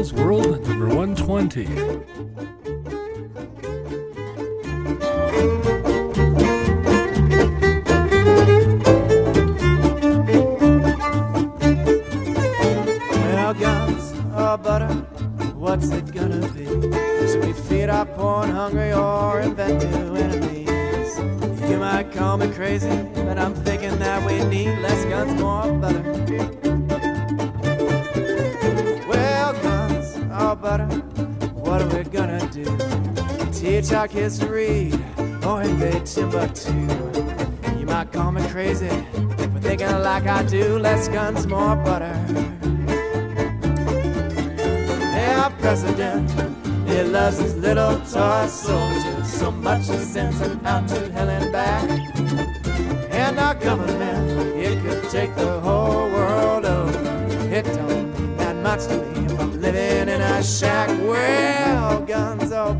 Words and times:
World 0.00 0.66
number 0.66 0.88
120. 0.88 1.66
Well, 13.12 13.52
guns 13.52 14.14
or 14.34 14.56
butter, 14.56 14.88
what's 15.54 15.90
it 15.90 16.10
gonna 16.14 16.48
be? 16.48 16.64
Should 17.28 17.44
we 17.44 17.52
feed 17.52 17.90
our 17.90 18.06
poor 18.06 18.44
and 18.44 18.52
hungry 18.52 18.94
or 18.94 19.40
invent 19.40 19.84
new 19.84 20.14
enemies? 20.16 21.18
You 21.70 21.76
might 21.76 22.10
call 22.10 22.38
me 22.38 22.48
crazy, 22.48 22.88
but 23.16 23.36
I'm 23.38 23.54
thinking 23.54 23.98
that 23.98 24.26
we 24.26 24.42
need 24.44 24.78
less 24.78 25.04
guns, 25.04 25.38
more 25.38 25.70
butter. 25.78 26.79
Butter, 30.54 30.86
what 31.54 31.80
are 31.82 31.88
we 31.96 32.02
gonna 32.04 32.44
do? 32.50 32.64
Teach 33.52 33.92
our 33.92 34.08
kids 34.08 34.38
to 34.38 34.46
read 34.48 34.94
or 35.44 35.62
invade 35.62 36.06
Timbuktu? 36.06 36.72
You 37.78 37.86
might 37.86 38.10
call 38.12 38.32
me 38.32 38.42
crazy 38.48 38.88
for 38.88 39.60
thinking 39.60 39.90
like 40.00 40.26
I 40.26 40.42
do, 40.42 40.78
less 40.78 41.08
guns, 41.08 41.46
more 41.46 41.76
butter. 41.76 42.16
Our 45.40 45.50
president, 45.60 46.30
he 46.88 47.02
loves 47.02 47.38
his 47.38 47.56
little 47.56 47.98
toy 48.00 48.46
soldiers 48.48 49.32
so 49.32 49.50
much 49.50 49.86
he 49.88 49.98
sends 49.98 50.38
them 50.40 50.60
out 50.66 50.88
to 50.88 51.12
hell 51.12 51.28
and 51.28 51.52
back. 51.52 51.88
And 53.10 53.38
our 53.38 53.54
government, 53.54 54.56
it 54.56 54.82
could 54.82 55.10
take 55.10 55.34
the 55.36 55.60
whole 55.60 56.09
living 60.40 60.58
shack. 60.58 60.88
Well, 61.02 62.00
guns 62.00 62.52
butter, 62.52 62.74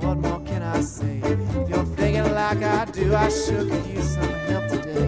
what 0.00 0.18
more 0.18 0.40
can 0.40 0.62
I 0.62 0.80
say? 0.80 1.20
If 1.22 1.68
you're 1.68 1.84
thinking 1.96 2.32
like 2.34 2.62
I 2.62 2.84
do, 2.86 3.14
I 3.14 3.28
sure 3.28 3.64
could 3.64 3.86
use 3.86 4.14
some 4.14 4.28
help 4.48 4.68
today. 4.68 5.06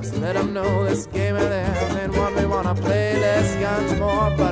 Just 0.00 0.16
let 0.18 0.34
them 0.34 0.52
know 0.52 0.84
this 0.84 1.06
game 1.06 1.36
of 1.36 1.48
theirs 1.48 1.96
ain't 1.96 2.16
one 2.16 2.34
we 2.36 2.46
wanna 2.46 2.74
play. 2.74 3.18
Less 3.18 3.54
guns, 3.56 3.98
more 3.98 4.30
butter. 4.36 4.51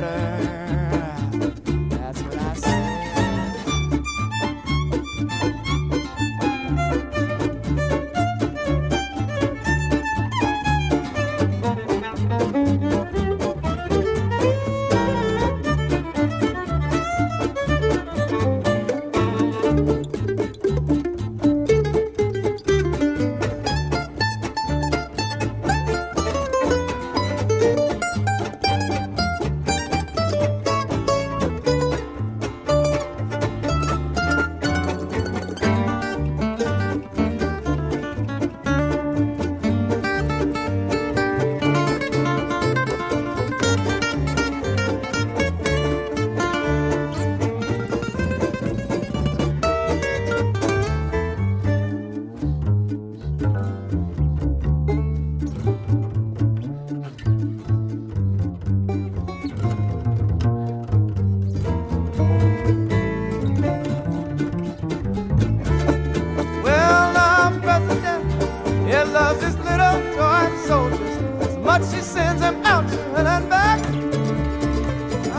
His 69.41 69.57
little 69.59 69.99
toy 70.15 70.47
soldiers 70.67 71.17
as 71.41 71.57
much 71.57 71.81
he 71.93 72.01
sends 72.01 72.41
them 72.41 72.63
out 72.65 72.85
and 73.15 73.49
back. 73.49 73.79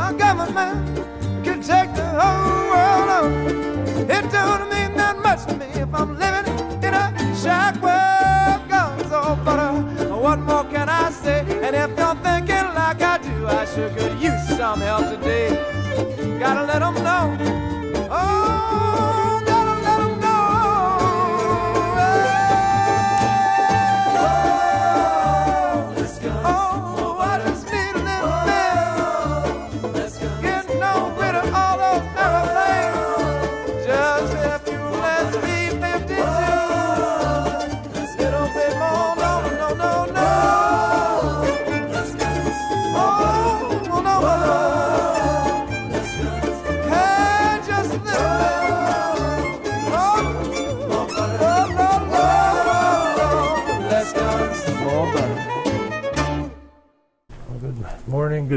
Our 0.00 0.12
government 0.12 0.80
can 1.44 1.62
take 1.62 1.94
the 1.94 2.06
whole 2.18 2.62
world 2.72 3.08
over. 3.20 4.12
It 4.16 4.24
don't 4.30 4.64
mean 4.70 4.96
that 4.96 5.16
much 5.22 5.46
to 5.46 5.54
me 5.56 5.66
if 5.84 5.94
I'm 5.94 6.18
living 6.18 6.46
in 6.82 6.94
a 6.94 7.36
shack 7.42 7.74
where 7.82 8.60
guns 8.68 9.12
or 9.12 9.36
butter. 9.44 9.72
What 10.14 10.38
more 10.40 10.64
can 10.64 10.88
I 10.88 11.10
say? 11.10 11.40
And 11.62 11.74
if 11.76 11.90
you're 11.98 12.16
thinking 12.26 12.66
like 12.74 13.00
I 13.02 13.18
do, 13.18 13.46
I 13.46 13.64
sure 13.66 13.90
could 13.90 14.20
use 14.20 14.48
some 14.56 14.80
help 14.80 15.08
today. 15.10 15.48
Gotta 16.38 16.64
let 16.64 16.82
'em 16.82 16.94
know. 17.06 17.81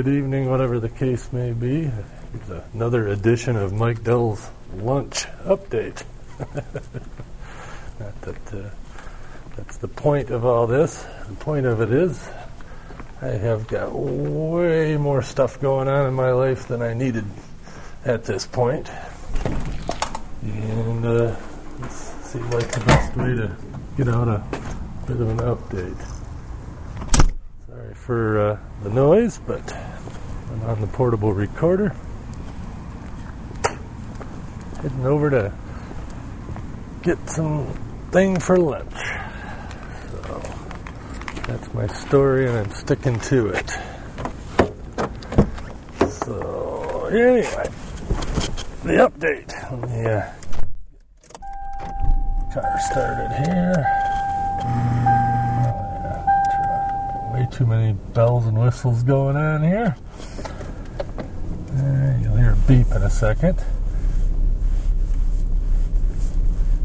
Good 0.05 0.17
evening, 0.17 0.47
whatever 0.51 0.79
the 0.79 0.88
case 0.88 1.33
may 1.33 1.51
be. 1.51 1.89
Another 2.73 3.07
edition 3.07 3.55
of 3.55 3.73
Mike 3.73 4.03
Dell's 4.03 4.51
Lunch 4.75 5.25
Update. 5.45 6.03
That 7.97 8.53
uh, 8.53 8.69
that's 9.55 9.77
the 9.77 9.88
point 9.88 10.29
of 10.29 10.45
all 10.45 10.67
this. 10.67 11.05
The 11.27 11.35
point 11.35 11.66
of 11.66 11.79
it 11.79 11.91
is, 11.91 12.29
I 13.21 13.29
have 13.29 13.67
got 13.67 13.93
way 13.93 14.97
more 14.97 15.21
stuff 15.21 15.59
going 15.61 15.88
on 15.88 16.07
in 16.07 16.13
my 16.13 16.31
life 16.31 16.67
than 16.67 16.81
I 16.81 16.93
needed 16.93 17.25
at 18.03 18.25
this 18.25 18.45
point. 18.45 18.91
And 20.43 21.05
uh, 21.05 21.35
this 21.79 22.13
seemed 22.22 22.53
like 22.53 22.69
the 22.69 22.83
best 22.85 23.16
way 23.16 23.33
to 23.33 23.55
get 23.95 24.09
out 24.09 24.27
a 24.27 24.43
bit 25.07 25.22
of 25.22 25.29
an 25.29 25.37
update. 25.37 26.05
Sorry 27.67 27.93
for 27.93 28.39
uh, 28.39 28.59
the 28.83 28.89
noise, 28.89 29.39
but 29.47 29.73
on 30.63 30.81
the 30.81 30.88
portable 30.88 31.33
recorder. 31.33 31.95
Heading 34.81 35.05
over 35.05 35.29
to 35.29 35.53
get 37.01 37.17
some 37.29 37.67
thing 38.11 38.39
for 38.39 38.57
lunch. 38.57 38.93
So 40.11 40.41
that's 41.47 41.73
my 41.73 41.87
story, 41.87 42.47
and 42.47 42.57
I'm 42.57 42.72
sticking 42.72 43.19
to 43.19 43.47
it. 43.47 43.69
So 46.09 47.05
anyway, 47.11 47.69
the 48.84 48.97
update. 49.07 49.52
Let 49.72 49.90
me 49.90 50.05
uh, 50.05 50.31
car 52.53 52.79
started 52.91 53.31
here. 53.46 53.85
Way 57.34 57.47
too 57.52 57.66
many 57.66 57.93
bells 58.13 58.46
and 58.46 58.57
whistles 58.57 59.03
going 59.03 59.35
on 59.35 59.61
here. 59.61 59.96
Uh, 61.75 62.17
you'll 62.22 62.35
hear 62.37 62.53
a 62.53 62.67
beep 62.67 62.87
in 62.95 63.03
a 63.03 63.09
second. 63.09 63.61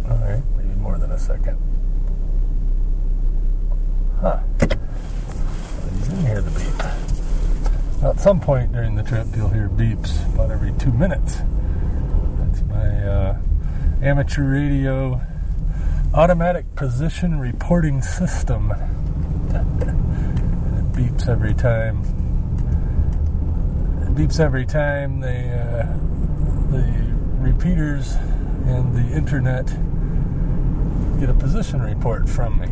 Alright, 0.04 0.42
maybe 0.56 0.74
more 0.80 0.98
than 0.98 1.12
a 1.12 1.18
second. 1.18 1.56
Huh. 4.20 4.40
You 4.60 4.66
didn't 4.66 6.26
hear 6.26 6.42
the 6.42 6.50
beep. 6.50 6.78
Now, 8.02 8.10
at 8.10 8.20
some 8.20 8.40
point 8.40 8.72
during 8.72 8.96
the 8.96 9.02
trip, 9.04 9.28
you'll 9.36 9.48
hear 9.48 9.68
beeps 9.68 10.24
about 10.34 10.50
every 10.50 10.72
two 10.72 10.92
minutes. 10.92 11.36
That's 12.38 12.62
my 12.62 13.06
uh, 13.06 13.38
amateur 14.02 14.50
radio 14.50 15.20
automatic 16.14 16.74
position 16.74 17.38
reporting 17.38 18.02
system. 18.02 18.72
it 19.50 20.92
beeps 20.92 21.28
every 21.28 21.54
time. 21.54 22.19
Beeps 24.20 24.38
every 24.38 24.66
time 24.66 25.20
they 25.20 25.48
uh, 25.48 25.86
the 26.70 26.84
repeaters 27.38 28.16
and 28.66 28.94
the 28.94 29.16
internet 29.16 29.64
get 31.18 31.30
a 31.30 31.34
position 31.34 31.80
report 31.80 32.28
from 32.28 32.60
me. 32.60 32.66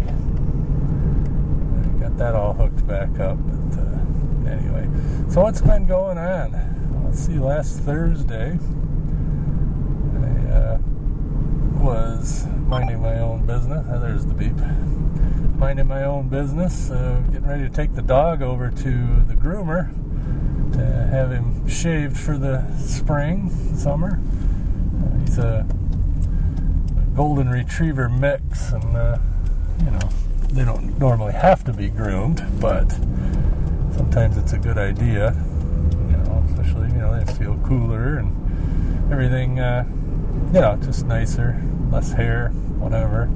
I 1.96 2.02
got 2.02 2.18
that 2.18 2.34
all 2.34 2.52
hooked 2.52 2.86
back 2.86 3.18
up. 3.18 3.38
But 3.38 3.78
uh, 3.80 4.50
anyway, 4.50 4.90
so 5.30 5.40
what's 5.40 5.62
been 5.62 5.86
going 5.86 6.18
on? 6.18 6.52
Let's 7.06 7.20
see. 7.20 7.38
Last 7.38 7.78
Thursday, 7.78 8.58
I 10.20 10.52
uh, 10.52 10.78
was 11.80 12.46
minding 12.66 13.00
my 13.00 13.20
own 13.20 13.46
business. 13.46 13.86
Oh, 13.88 13.98
there's 13.98 14.26
the 14.26 14.34
beep. 14.34 14.52
Minding 15.56 15.86
my 15.86 16.04
own 16.04 16.28
business, 16.28 16.90
uh, 16.90 17.22
getting 17.32 17.48
ready 17.48 17.62
to 17.62 17.70
take 17.70 17.94
the 17.94 18.02
dog 18.02 18.42
over 18.42 18.68
to 18.68 19.22
the 19.26 19.34
groomer 19.34 19.90
to 20.78 21.08
have 21.10 21.30
him 21.30 21.68
shaved 21.68 22.16
for 22.16 22.38
the 22.38 22.64
spring, 22.78 23.50
summer. 23.76 24.20
Uh, 25.02 25.18
he's 25.20 25.38
a, 25.38 25.66
a, 26.96 27.16
golden 27.16 27.48
retriever 27.48 28.08
mix, 28.08 28.72
and 28.72 28.96
uh, 28.96 29.18
you 29.84 29.90
know 29.90 30.08
they 30.52 30.64
don't 30.64 30.98
normally 30.98 31.32
have 31.32 31.64
to 31.64 31.72
be 31.72 31.88
groomed, 31.88 32.44
but 32.60 32.90
sometimes 33.94 34.36
it's 34.36 34.52
a 34.52 34.58
good 34.58 34.78
idea. 34.78 35.34
You 36.10 36.16
know, 36.16 36.44
especially 36.50 36.88
you 36.88 36.98
know 36.98 37.22
they 37.22 37.32
feel 37.34 37.58
cooler 37.64 38.18
and 38.18 39.12
everything. 39.12 39.60
Uh, 39.60 39.84
you 40.52 40.60
know, 40.60 40.78
just 40.82 41.04
nicer, 41.04 41.60
less 41.90 42.12
hair, 42.12 42.48
whatever. 42.78 43.28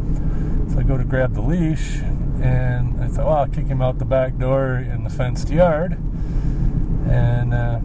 So 0.72 0.78
I 0.78 0.82
go 0.82 0.96
to 0.96 1.04
grab 1.04 1.34
the 1.34 1.42
leash, 1.42 1.98
and 2.40 2.98
I 3.02 3.08
thought, 3.08 3.26
well, 3.26 3.36
I'll 3.36 3.48
kick 3.48 3.66
him 3.66 3.82
out 3.82 3.98
the 3.98 4.06
back 4.06 4.38
door 4.38 4.76
in 4.76 5.04
the 5.04 5.10
fenced 5.10 5.50
yard, 5.50 5.98
and 7.08 7.54
uh, 7.54 7.80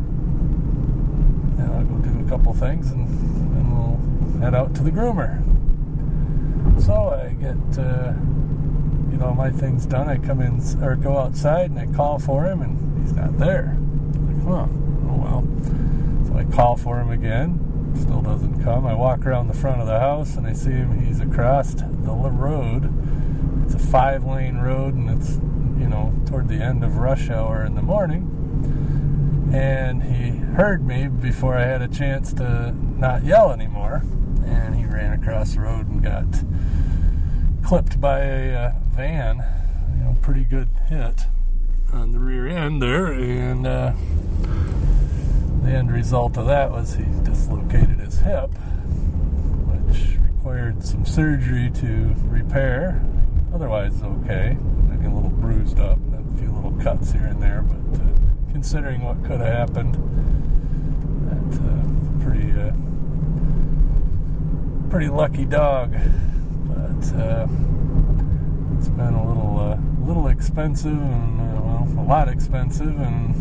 you 1.57 1.63
know, 1.63 1.73
I'll 1.73 1.85
go 1.85 1.97
do 1.97 2.25
a 2.25 2.29
couple 2.29 2.53
things, 2.53 2.91
and 2.91 3.07
then 3.07 3.75
we'll 3.75 4.41
head 4.41 4.55
out 4.55 4.75
to 4.75 4.83
the 4.83 4.91
groomer. 4.91 5.43
So 6.83 7.09
I 7.09 7.33
get, 7.33 7.79
uh, 7.79 8.13
you 9.11 9.17
know, 9.17 9.33
my 9.33 9.49
things 9.49 9.85
done. 9.85 10.09
I 10.09 10.17
come 10.17 10.41
in 10.41 10.61
or 10.83 10.95
go 10.95 11.17
outside, 11.17 11.71
and 11.71 11.79
I 11.79 11.87
call 11.95 12.19
for 12.19 12.45
him, 12.45 12.61
and 12.61 13.01
he's 13.01 13.13
not 13.13 13.37
there. 13.37 13.75
I'm 13.75 14.27
like, 14.27 14.43
huh? 14.45 14.67
Oh 15.09 15.17
well. 15.17 16.27
So 16.27 16.37
I 16.37 16.55
call 16.55 16.77
for 16.77 16.99
him 16.99 17.09
again 17.09 17.63
still 17.97 18.21
doesn't 18.21 18.63
come. 18.63 18.85
I 18.85 18.93
walk 18.93 19.25
around 19.25 19.47
the 19.47 19.53
front 19.53 19.81
of 19.81 19.87
the 19.87 19.99
house 19.99 20.35
and 20.35 20.45
I 20.45 20.53
see 20.53 20.71
him. 20.71 21.03
He's 21.03 21.19
across 21.19 21.73
the 21.73 21.83
road. 22.13 22.93
It's 23.65 23.73
a 23.75 23.79
five 23.79 24.23
lane 24.23 24.57
road 24.57 24.93
and 24.93 25.09
it's, 25.09 25.35
you 25.79 25.89
know, 25.89 26.13
toward 26.25 26.47
the 26.47 26.55
end 26.55 26.83
of 26.83 26.97
rush 26.97 27.29
hour 27.29 27.63
in 27.63 27.75
the 27.75 27.81
morning. 27.81 28.36
And 29.53 30.03
he 30.03 30.37
heard 30.55 30.85
me 30.85 31.07
before 31.07 31.55
I 31.57 31.63
had 31.63 31.81
a 31.81 31.87
chance 31.87 32.33
to 32.33 32.71
not 32.71 33.23
yell 33.23 33.51
anymore. 33.51 34.03
And 34.45 34.75
he 34.75 34.85
ran 34.85 35.13
across 35.13 35.55
the 35.55 35.61
road 35.61 35.87
and 35.87 36.03
got 36.03 36.25
clipped 37.65 37.99
by 37.99 38.19
a 38.19 38.55
uh, 38.55 38.73
van. 38.95 39.43
You 39.97 40.03
know, 40.03 40.17
pretty 40.21 40.43
good 40.43 40.69
hit 40.87 41.25
on 41.91 42.11
the 42.11 42.19
rear 42.19 42.47
end 42.47 42.81
there. 42.81 43.11
And, 43.11 43.65
uh, 43.65 43.93
the 45.67 45.73
end 45.73 45.91
result 45.91 46.37
of 46.37 46.45
that 46.45 46.71
was 46.71 46.95
he 46.95 47.03
dislocated 47.23 47.99
his 47.99 48.19
hip, 48.19 48.49
which 49.67 50.17
required 50.19 50.81
some 50.81 51.05
surgery 51.05 51.69
to 51.71 52.15
repair. 52.25 53.03
Otherwise, 53.53 54.01
okay. 54.01 54.57
Maybe 54.83 55.07
a 55.07 55.09
little 55.09 55.29
bruised 55.29 55.79
up, 55.79 55.99
a 56.13 56.37
few 56.37 56.51
little 56.51 56.71
cuts 56.81 57.11
here 57.11 57.25
and 57.25 57.41
there, 57.41 57.63
but 57.63 57.99
uh, 57.99 58.06
considering 58.57 59.03
what 59.03 59.23
could 59.23 59.39
have 59.39 59.69
happened, 59.69 59.93
that's 61.29 61.59
uh, 61.59 61.85
pretty 62.25 62.51
uh, 62.59 62.71
pretty 64.89 65.09
lucky 65.09 65.45
dog. 65.45 65.91
But 66.65 67.13
uh, 67.13 67.47
it's 68.75 68.87
been 68.87 69.13
a 69.13 69.27
little 69.27 69.59
uh, 69.59 69.77
little 70.03 70.29
expensive 70.29 70.91
and 70.91 71.39
uh, 71.39 71.61
well, 71.61 71.87
a 71.99 72.05
lot 72.07 72.27
expensive 72.29 72.99
and 72.99 73.35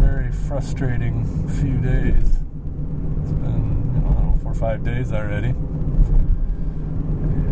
very 0.00 0.32
frustrating 0.32 1.26
few 1.60 1.76
days. 1.76 2.40
It's 3.20 3.32
been, 3.32 3.92
you 3.96 4.00
know, 4.00 4.38
four 4.42 4.52
or 4.52 4.54
five 4.54 4.82
days 4.82 5.12
already. 5.12 5.48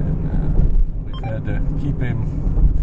And 0.07 0.31
uh, 0.33 0.65
we've 1.05 1.25
had 1.25 1.45
to 1.45 1.61
keep 1.83 2.01
him 2.01 2.74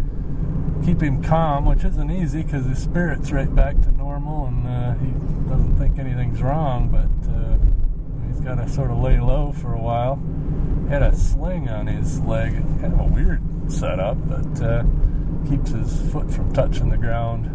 keep 0.85 1.01
him 1.01 1.21
calm, 1.23 1.65
which 1.65 1.83
isn't 1.83 2.11
easy 2.11 2.43
because 2.43 2.65
his 2.65 2.79
spirit's 2.79 3.31
right 3.31 3.53
back 3.53 3.79
to 3.81 3.91
normal 3.91 4.47
and 4.47 4.67
uh, 4.67 4.93
he 4.95 5.11
doesn't 5.49 5.75
think 5.77 5.99
anything's 5.99 6.41
wrong, 6.41 6.89
but 6.89 7.29
uh, 7.29 8.27
he's 8.27 8.39
got 8.41 8.55
to 8.55 8.69
sort 8.69 8.91
of 8.91 8.97
lay 8.97 9.19
low 9.19 9.51
for 9.51 9.73
a 9.73 9.79
while. 9.79 10.21
Had 10.89 11.03
a 11.03 11.15
sling 11.15 11.69
on 11.69 11.87
his 11.87 12.19
leg, 12.21 12.53
kind 12.81 12.93
of 12.93 12.99
a 12.99 13.03
weird 13.03 13.41
setup, 13.71 14.17
but 14.27 14.61
uh, 14.61 14.83
keeps 15.49 15.71
his 15.71 16.11
foot 16.11 16.31
from 16.31 16.51
touching 16.53 16.89
the 16.89 16.97
ground 16.97 17.45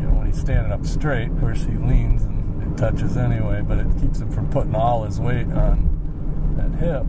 You 0.00 0.06
know, 0.06 0.14
when 0.14 0.26
he's 0.26 0.40
standing 0.40 0.72
up 0.72 0.84
straight. 0.84 1.30
Of 1.30 1.40
course, 1.40 1.64
he 1.64 1.72
leans 1.72 2.24
and 2.24 2.62
it 2.62 2.76
touches 2.78 3.16
anyway, 3.16 3.62
but 3.62 3.78
it 3.78 3.86
keeps 4.00 4.20
him 4.20 4.30
from 4.30 4.48
putting 4.50 4.74
all 4.74 5.04
his 5.04 5.20
weight 5.20 5.46
on 5.52 6.56
that 6.56 6.78
hip. 6.78 7.06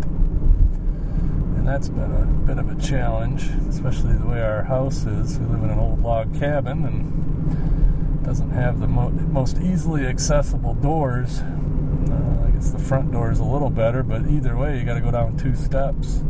And 1.66 1.74
that's 1.74 1.90
been 1.90 2.12
a 2.12 2.26
bit 2.46 2.60
of 2.60 2.70
a 2.70 2.80
challenge, 2.80 3.50
especially 3.68 4.14
the 4.14 4.28
way 4.28 4.40
our 4.40 4.62
house 4.62 5.08
is. 5.08 5.40
We 5.40 5.48
live 5.48 5.64
in 5.64 5.72
an 5.72 5.80
old 5.80 6.00
log 6.00 6.38
cabin 6.40 6.86
and 6.86 8.24
doesn't 8.24 8.52
have 8.52 8.80
the 8.80 8.88
mo- 8.88 9.10
most 9.10 9.58
easily 9.58 10.06
accessible 10.06 10.76
doors. 10.76 11.40
Uh, 11.40 12.46
I 12.46 12.52
guess 12.52 12.70
the 12.70 12.78
front 12.78 13.12
door 13.12 13.32
is 13.32 13.40
a 13.40 13.44
little 13.44 13.72
better, 13.72 14.04
but 14.04 14.28
either 14.28 14.56
way, 14.56 14.78
you 14.78 14.86
got 14.86 14.94
to 14.94 15.02
go 15.02 15.10
down 15.10 15.38
two 15.38 15.56
steps 15.56 16.24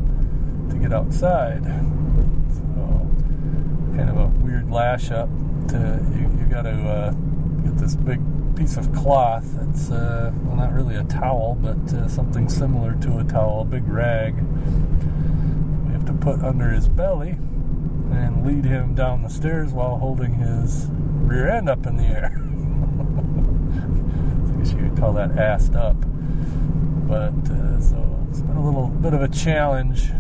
to 0.70 0.78
get 0.78 0.94
outside. 0.94 1.66
So, 1.66 3.12
kind 3.94 4.10
of 4.10 4.16
a 4.16 4.28
weird 4.42 4.72
lash 4.72 5.12
up 5.12 5.28
to 5.68 6.00
you, 6.16 6.32
you 6.40 6.46
got 6.50 6.62
to 6.62 6.72
uh, 6.72 7.12
get 7.12 7.78
this 7.78 7.98
big 7.98 8.22
piece 8.56 8.78
of 8.78 8.94
cloth. 8.94 9.46
It's 9.70 9.92
uh, 9.92 10.32
well, 10.46 10.56
not 10.56 10.72
really 10.72 10.96
a 10.96 11.04
towel, 11.04 11.58
but 11.62 11.94
uh, 11.94 12.08
something 12.08 12.48
similar 12.48 12.96
to 13.02 13.18
a 13.18 13.26
towel, 13.26 13.64
a 13.64 13.66
big 13.66 13.86
rag. 13.86 14.34
To 16.06 16.14
put 16.14 16.44
under 16.44 16.70
his 16.70 16.88
belly 16.88 17.32
and 18.12 18.46
lead 18.46 18.64
him 18.64 18.94
down 18.94 19.24
the 19.24 19.30
stairs 19.30 19.74
while 19.74 19.98
holding 19.98 20.36
his 20.36 20.86
rear 20.92 21.50
end 21.50 21.68
up 21.68 21.88
in 21.88 21.98
the 21.98 22.04
air. 22.04 22.26
I 24.54 24.58
guess 24.60 24.72
you 24.72 24.78
could 24.78 24.96
call 24.98 25.14
that 25.14 25.32
assed 25.32 25.76
up. 25.76 25.96
But 27.08 27.34
uh, 27.52 27.82
so 27.82 28.28
it's 28.30 28.42
been 28.42 28.56
a 28.56 28.64
little 28.64 28.88
bit 28.88 29.16
of 29.16 29.24
a 29.24 29.28
challenge 29.28 30.12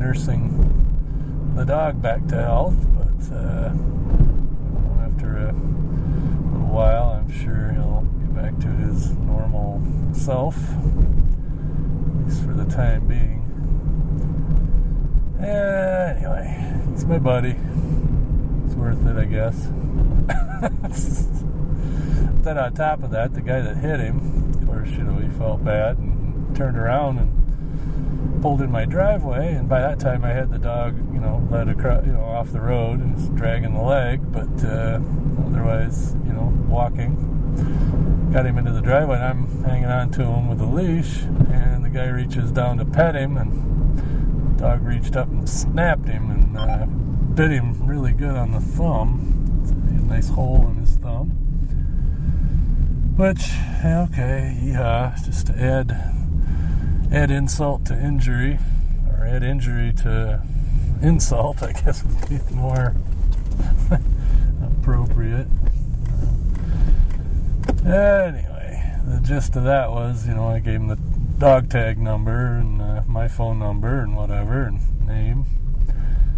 nursing 0.00 1.52
the 1.54 1.64
dog 1.64 2.02
back 2.02 2.26
to 2.28 2.34
health, 2.34 2.74
but 2.94 3.36
uh, 3.36 3.72
after 5.04 5.36
a 5.38 5.52
little 5.52 6.66
while, 6.68 7.10
I'm 7.10 7.30
sure 7.30 7.70
he'll 7.72 8.02
get 8.20 8.34
back 8.34 8.58
to 8.58 8.66
his 8.68 9.12
normal 9.12 9.80
self, 10.12 10.56
at 10.56 12.26
least 12.26 12.42
for 12.42 12.52
the 12.52 12.64
time 12.64 13.06
being. 13.06 13.35
Anyway, 15.38 16.72
it's 16.92 17.04
my 17.04 17.18
buddy. 17.18 17.56
It's 18.64 18.74
worth 18.74 19.06
it, 19.06 19.16
I 19.16 19.26
guess. 19.26 19.66
then 22.42 22.56
on 22.56 22.72
top 22.74 23.02
of 23.02 23.10
that, 23.10 23.34
the 23.34 23.42
guy 23.42 23.60
that 23.60 23.76
hit 23.76 24.00
him, 24.00 24.54
of 24.54 24.66
course, 24.66 24.88
you 24.90 25.04
know, 25.04 25.18
he 25.18 25.28
felt 25.28 25.62
bad 25.62 25.98
and 25.98 26.56
turned 26.56 26.78
around 26.78 27.18
and 27.18 28.40
pulled 28.40 28.62
in 28.62 28.70
my 28.70 28.86
driveway, 28.86 29.54
and 29.54 29.68
by 29.68 29.80
that 29.80 30.00
time 30.00 30.24
I 30.24 30.30
had 30.30 30.50
the 30.50 30.58
dog, 30.58 30.96
you 31.12 31.20
know, 31.20 31.46
led 31.50 31.68
across, 31.68 32.06
you 32.06 32.12
know, 32.12 32.24
off 32.24 32.52
the 32.52 32.60
road 32.60 33.00
and 33.00 33.14
was 33.14 33.28
dragging 33.30 33.74
the 33.74 33.82
leg, 33.82 34.20
but 34.32 34.64
uh, 34.64 35.00
otherwise, 35.46 36.14
you 36.24 36.32
know, 36.32 36.50
walking. 36.66 38.30
Got 38.32 38.46
him 38.46 38.56
into 38.56 38.72
the 38.72 38.80
driveway, 38.80 39.16
and 39.16 39.24
I'm 39.24 39.64
hanging 39.64 39.86
on 39.86 40.10
to 40.12 40.22
him 40.22 40.48
with 40.48 40.60
a 40.60 40.66
leash, 40.66 41.22
and 41.50 41.84
the 41.84 41.90
guy 41.90 42.06
reaches 42.06 42.52
down 42.52 42.78
to 42.78 42.84
pet 42.84 43.14
him, 43.14 43.36
and 43.36 43.75
dog 44.56 44.82
reached 44.82 45.16
up 45.16 45.28
and 45.28 45.48
snapped 45.48 46.08
him 46.08 46.30
and 46.30 46.56
uh, 46.56 46.86
bit 47.34 47.50
him 47.50 47.86
really 47.86 48.12
good 48.12 48.34
on 48.34 48.52
the 48.52 48.60
thumb. 48.60 49.32
A 49.88 50.12
nice 50.12 50.28
hole 50.28 50.66
in 50.68 50.76
his 50.76 50.96
thumb. 50.96 51.28
Which, 53.16 53.50
okay, 53.84 54.58
yeah, 54.62 55.16
just 55.24 55.48
to 55.48 55.58
add 55.58 56.12
add 57.12 57.30
insult 57.30 57.84
to 57.86 57.94
injury, 57.98 58.58
or 59.10 59.26
add 59.26 59.42
injury 59.42 59.92
to 59.92 60.42
insult, 61.02 61.62
I 61.62 61.72
guess 61.72 62.02
would 62.02 62.28
be 62.28 62.54
more 62.54 62.94
appropriate. 64.62 65.46
Anyway, 67.84 68.94
the 69.04 69.20
gist 69.22 69.56
of 69.56 69.64
that 69.64 69.90
was, 69.90 70.26
you 70.26 70.34
know, 70.34 70.48
I 70.48 70.58
gave 70.58 70.74
him 70.74 70.88
the 70.88 70.98
dog 71.38 71.68
tag 71.68 71.98
number 71.98 72.56
and 72.56 72.80
uh, 72.80 73.02
my 73.06 73.28
phone 73.28 73.58
number 73.58 74.00
and 74.00 74.16
whatever 74.16 74.62
and 74.62 74.80
name. 75.06 75.44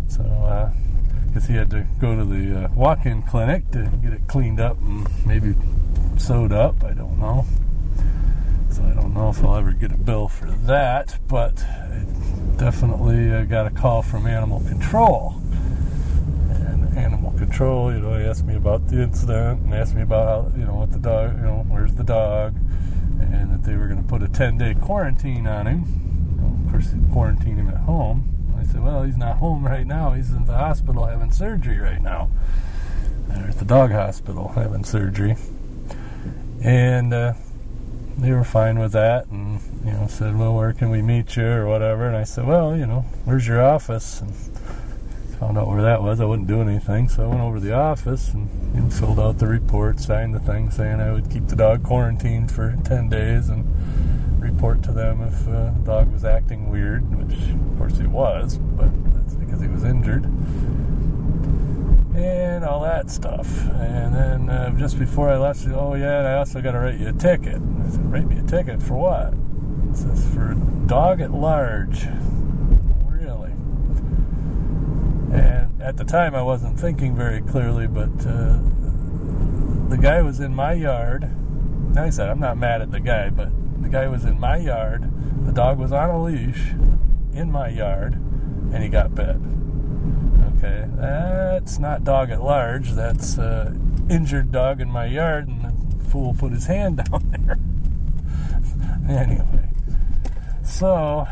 So, 0.09 0.73
because 1.26 1.47
he 1.47 1.55
had 1.55 1.71
to 1.71 1.87
go 2.00 2.17
to 2.17 2.25
the 2.25 2.64
uh, 2.64 2.69
walk-in 2.75 3.23
clinic 3.23 3.71
to 3.71 3.85
get 4.02 4.12
it 4.12 4.26
cleaned 4.26 4.61
up 4.61 4.78
and 4.78 5.07
maybe 5.25 5.55
sewed 6.17 6.52
up. 6.52 6.83
I 6.83 6.95
don't 6.95 7.19
know. 7.19 7.47
So 8.71 8.83
I 8.83 8.90
don't 8.90 9.14
know 9.14 9.28
if 9.31 9.43
I'll 9.45 9.57
ever 9.57 9.73
get 9.73 9.93
a 9.93 9.97
bill 9.97 10.28
for 10.28 10.47
that, 10.47 11.19
but 11.28 11.62
I 11.62 12.05
definitely 12.57 13.31
uh, 13.31 13.45
got 13.45 13.67
a 13.67 13.71
call 13.71 14.02
from 14.02 14.26
animal 14.26 14.61
control. 14.61 15.37
And 16.50 16.99
animal 16.99 17.33
control, 17.33 17.93
you 17.93 18.00
know, 18.00 18.19
he 18.19 18.25
asked 18.25 18.45
me 18.45 18.57
about 18.57 18.88
the 18.88 19.00
incident 19.00 19.62
and 19.62 19.75
asked 19.75 19.95
me 19.95 20.02
about 20.02 20.52
how, 20.52 20.59
you 20.59 20.64
know, 20.64 20.75
what 20.75 20.93
the 20.93 20.99
dog, 20.99 21.37
you 21.37 21.43
know, 21.43 21.64
where's 21.69 21.95
the 21.95 22.05
dog, 22.05 22.55
and 23.32 23.52
that 23.52 23.64
they 23.64 23.76
were 23.76 23.87
going 23.87 24.02
to 24.02 24.08
put 24.08 24.23
a 24.23 24.26
10-day 24.26 24.75
quarantine 24.75 25.47
on 25.47 25.66
him. 25.66 26.64
Of 26.66 26.73
course, 26.73 26.94
quarantine 27.12 27.56
him 27.56 27.68
at 27.68 27.78
home. 27.78 28.35
I 28.58 28.64
said, 28.64 28.82
well, 28.82 29.02
he's 29.02 29.16
not 29.16 29.37
home 29.37 29.64
right 29.64 29.87
now. 29.87 30.12
He's 30.12 30.30
in 30.30 30.44
the 30.47 30.56
hospital 30.56 31.04
having 31.06 31.30
surgery 31.30 31.78
right 31.78 32.02
now. 32.02 32.30
They're 33.28 33.49
at 33.49 33.58
the 33.58 33.64
dog 33.64 33.92
hospital 33.92 34.49
having 34.49 34.85
surgery. 34.85 35.37
And 36.62 37.14
uh, 37.14 37.35
they 38.18 38.32
were 38.32 38.44
fine 38.44 38.78
with 38.78 38.92
that 38.92 39.26
and, 39.26 39.61
you 39.85 39.92
know, 39.92 40.06
said, 40.08 40.37
well, 40.37 40.54
where 40.54 40.73
can 40.73 40.90
we 40.90 41.02
meet 41.02 41.37
you 41.37 41.47
or 41.47 41.66
whatever. 41.66 42.06
And 42.06 42.16
I 42.16 42.25
said, 42.25 42.47
well, 42.47 42.76
you 42.76 42.87
know, 42.87 43.04
where's 43.25 43.47
your 43.47 43.62
office? 43.62 44.20
And 44.20 44.35
found 45.38 45.57
out 45.57 45.68
where 45.68 45.83
that 45.83 46.02
was. 46.02 46.21
I 46.21 46.25
wouldn't 46.25 46.49
do 46.49 46.61
anything. 46.61 47.09
So 47.09 47.25
I 47.25 47.26
went 47.26 47.40
over 47.40 47.59
to 47.59 47.64
the 47.64 47.75
office 47.75 48.35
and 48.35 48.75
know, 48.75 48.90
filled 48.90 49.21
out 49.21 49.38
the 49.38 49.47
report, 49.47 50.00
signed 50.00 50.35
the 50.35 50.40
thing 50.40 50.71
saying 50.71 51.00
I 51.00 51.12
would 51.12 51.30
keep 51.30 51.47
the 51.49 51.57
dog 51.57 51.85
quarantined 51.85 52.50
for 52.50 52.76
10 52.85 53.09
days 53.09 53.49
and 53.49 53.64
report 54.40 54.83
to 54.85 54.92
them 54.92 55.23
if 55.23 55.49
uh, 55.49 55.71
the 55.71 55.83
dog 55.85 56.12
was 56.12 56.25
acting 56.25 56.71
weird, 56.71 57.02
which 57.16 57.38
of 57.50 57.78
course 57.78 57.99
he 57.99 58.07
was, 58.07 58.59
but 58.59 58.90
that's 59.14 59.35
because 59.35 59.61
he 59.61 59.68
was 59.68 59.85
injured. 59.85 60.25
And 62.16 62.64
all 62.64 62.80
that 62.83 63.11
stuff. 63.11 63.47
And 63.66 64.14
then 64.14 64.49
uh, 64.49 64.71
just 64.71 64.99
before 64.99 65.30
I 65.30 65.37
left, 65.37 65.61
said, 65.61 65.73
Oh, 65.73 65.95
yeah, 65.95 66.18
and 66.18 66.26
I 66.26 66.35
also 66.35 66.61
got 66.61 66.73
to 66.73 66.80
write 66.80 66.99
you 66.99 67.09
a 67.09 67.12
ticket. 67.12 67.54
I 67.57 67.90
said, 67.90 68.12
Write 68.12 68.26
me 68.26 68.38
a 68.38 68.42
ticket 68.42 68.83
for 68.83 68.95
what? 68.95 69.35
It 69.90 69.97
says, 69.97 70.35
For 70.35 70.54
dog 70.87 71.21
at 71.21 71.30
large. 71.30 72.07
Really? 73.09 73.52
And 75.32 75.82
at 75.82 75.97
the 75.97 76.04
time, 76.04 76.35
I 76.35 76.42
wasn't 76.42 76.78
thinking 76.78 77.14
very 77.14 77.42
clearly, 77.42 77.87
but 77.87 78.11
uh, 78.26 78.58
the 79.88 79.99
guy 80.00 80.23
was 80.23 80.40
in 80.40 80.54
my 80.54 80.73
yard. 80.73 81.25
And 81.25 81.99
I 81.99 82.11
said, 82.11 82.28
I'm 82.28 82.40
not 82.40 82.56
mad 82.56 82.82
at 82.82 82.90
the 82.90 83.00
guy, 83.00 83.30
but 83.30 83.50
the 83.82 83.88
guy 83.88 84.08
was 84.08 84.25
in 84.25 84.38
my 84.38 84.56
yard. 84.56 85.11
The 85.44 85.52
dog 85.52 85.78
was 85.78 85.92
on 85.92 86.11
a 86.11 86.23
leash 86.23 86.73
in 87.32 87.50
my 87.50 87.68
yard, 87.68 88.14
and 88.14 88.82
he 88.82 88.88
got 88.88 89.14
bit. 89.14 89.37
Okay, 90.56 90.87
that's 90.97 91.78
not 91.78 92.04
dog 92.04 92.30
at 92.30 92.42
large. 92.42 92.92
That's 92.92 93.38
uh, 93.38 93.73
injured 94.11 94.50
dog 94.50 94.80
in 94.80 94.90
my 94.90 95.06
yard, 95.06 95.49
and 95.49 95.64
the 95.64 96.04
fool 96.04 96.35
put 96.35 96.52
his 96.52 96.66
hand 96.66 96.97
down 97.11 97.30
there. 97.30 97.58
anyway, 99.08 99.68
so 100.64 101.26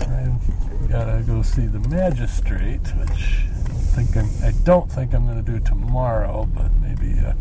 I 0.00 0.38
gotta 0.88 1.22
go 1.26 1.42
see 1.42 1.66
the 1.66 1.80
magistrate, 1.88 2.86
which 2.96 3.44
I 3.54 3.68
don't 3.68 3.86
think 3.94 4.16
I'm. 4.16 4.30
I 4.42 4.52
don't 4.64 4.90
think 4.90 5.14
I'm 5.14 5.26
gonna 5.26 5.42
do 5.42 5.60
tomorrow, 5.60 6.48
but 6.54 6.70
maybe 6.80 7.18
uh, 7.20 7.34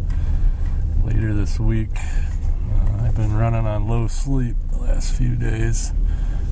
later 1.04 1.34
this 1.34 1.60
week. 1.60 1.90
Uh, 1.96 3.04
I've 3.04 3.16
been 3.16 3.36
running 3.36 3.66
on 3.66 3.88
low 3.88 4.08
sleep 4.08 4.56
the 4.72 4.80
last 4.80 5.14
few 5.14 5.36
days 5.36 5.94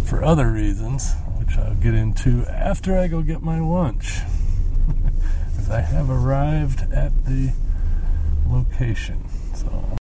for 0.06 0.24
other 0.24 0.52
reasons, 0.52 1.14
which 1.38 1.58
I'll 1.58 1.76
get 1.76 1.94
into 1.94 2.46
after 2.48 2.98
I 2.98 3.08
go 3.08 3.22
get 3.22 3.42
my 3.42 3.60
lunch. 3.60 4.20
As 5.58 5.70
I 5.70 5.82
have 5.82 6.10
arrived 6.10 6.92
at 6.92 7.26
the 7.26 7.52
location. 8.50 9.24
So 9.54 9.98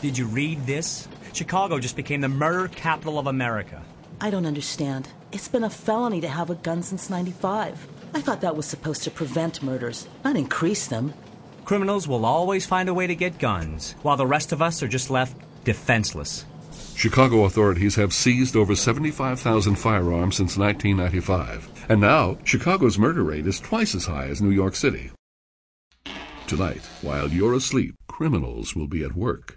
Did 0.00 0.16
you 0.16 0.26
read 0.26 0.66
this? 0.66 1.08
Chicago 1.32 1.78
just 1.78 1.96
became 1.96 2.20
the 2.20 2.28
murder 2.28 2.68
capital 2.68 3.18
of 3.18 3.26
America. 3.26 3.82
I 4.20 4.30
don't 4.30 4.46
understand. 4.46 5.08
It's 5.32 5.48
been 5.48 5.64
a 5.64 5.70
felony 5.70 6.20
to 6.20 6.28
have 6.28 6.50
a 6.50 6.54
gun 6.54 6.82
since 6.82 7.10
95. 7.10 7.86
I 8.14 8.20
thought 8.20 8.40
that 8.42 8.56
was 8.56 8.66
supposed 8.66 9.02
to 9.04 9.10
prevent 9.10 9.62
murders, 9.62 10.06
not 10.24 10.36
increase 10.36 10.86
them. 10.86 11.12
Criminals 11.64 12.06
will 12.06 12.24
always 12.24 12.66
find 12.66 12.88
a 12.88 12.94
way 12.94 13.06
to 13.06 13.14
get 13.14 13.38
guns, 13.38 13.96
while 14.02 14.16
the 14.16 14.26
rest 14.26 14.52
of 14.52 14.62
us 14.62 14.82
are 14.82 14.88
just 14.88 15.10
left 15.10 15.36
defenseless. 15.64 16.44
Chicago 16.94 17.44
authorities 17.44 17.96
have 17.96 18.12
seized 18.12 18.54
over 18.54 18.76
75,000 18.76 19.74
firearms 19.74 20.36
since 20.36 20.56
1995. 20.56 21.86
And 21.88 22.00
now, 22.00 22.38
Chicago's 22.44 22.98
murder 22.98 23.24
rate 23.24 23.46
is 23.46 23.58
twice 23.58 23.94
as 23.94 24.06
high 24.06 24.26
as 24.26 24.40
New 24.40 24.50
York 24.50 24.76
City. 24.76 25.10
Tonight, 26.46 26.82
while 27.02 27.28
you're 27.28 27.54
asleep, 27.54 27.96
criminals 28.06 28.76
will 28.76 28.86
be 28.86 29.02
at 29.02 29.16
work. 29.16 29.56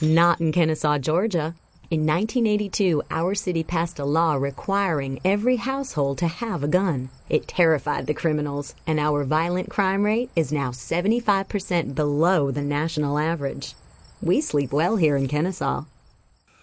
Not 0.00 0.40
in 0.40 0.50
Kennesaw, 0.50 0.98
Georgia. 0.98 1.54
In 1.94 2.06
1982, 2.06 3.04
our 3.08 3.36
city 3.36 3.62
passed 3.62 4.00
a 4.00 4.04
law 4.04 4.34
requiring 4.34 5.20
every 5.24 5.54
household 5.54 6.18
to 6.18 6.26
have 6.26 6.64
a 6.64 6.66
gun. 6.66 7.08
It 7.28 7.46
terrified 7.46 8.08
the 8.08 8.14
criminals, 8.14 8.74
and 8.84 8.98
our 8.98 9.22
violent 9.22 9.70
crime 9.70 10.02
rate 10.02 10.28
is 10.34 10.50
now 10.50 10.72
75% 10.72 11.94
below 11.94 12.50
the 12.50 12.62
national 12.62 13.16
average. 13.16 13.76
We 14.20 14.40
sleep 14.40 14.72
well 14.72 14.96
here 14.96 15.16
in 15.16 15.28
Kennesaw. 15.28 15.84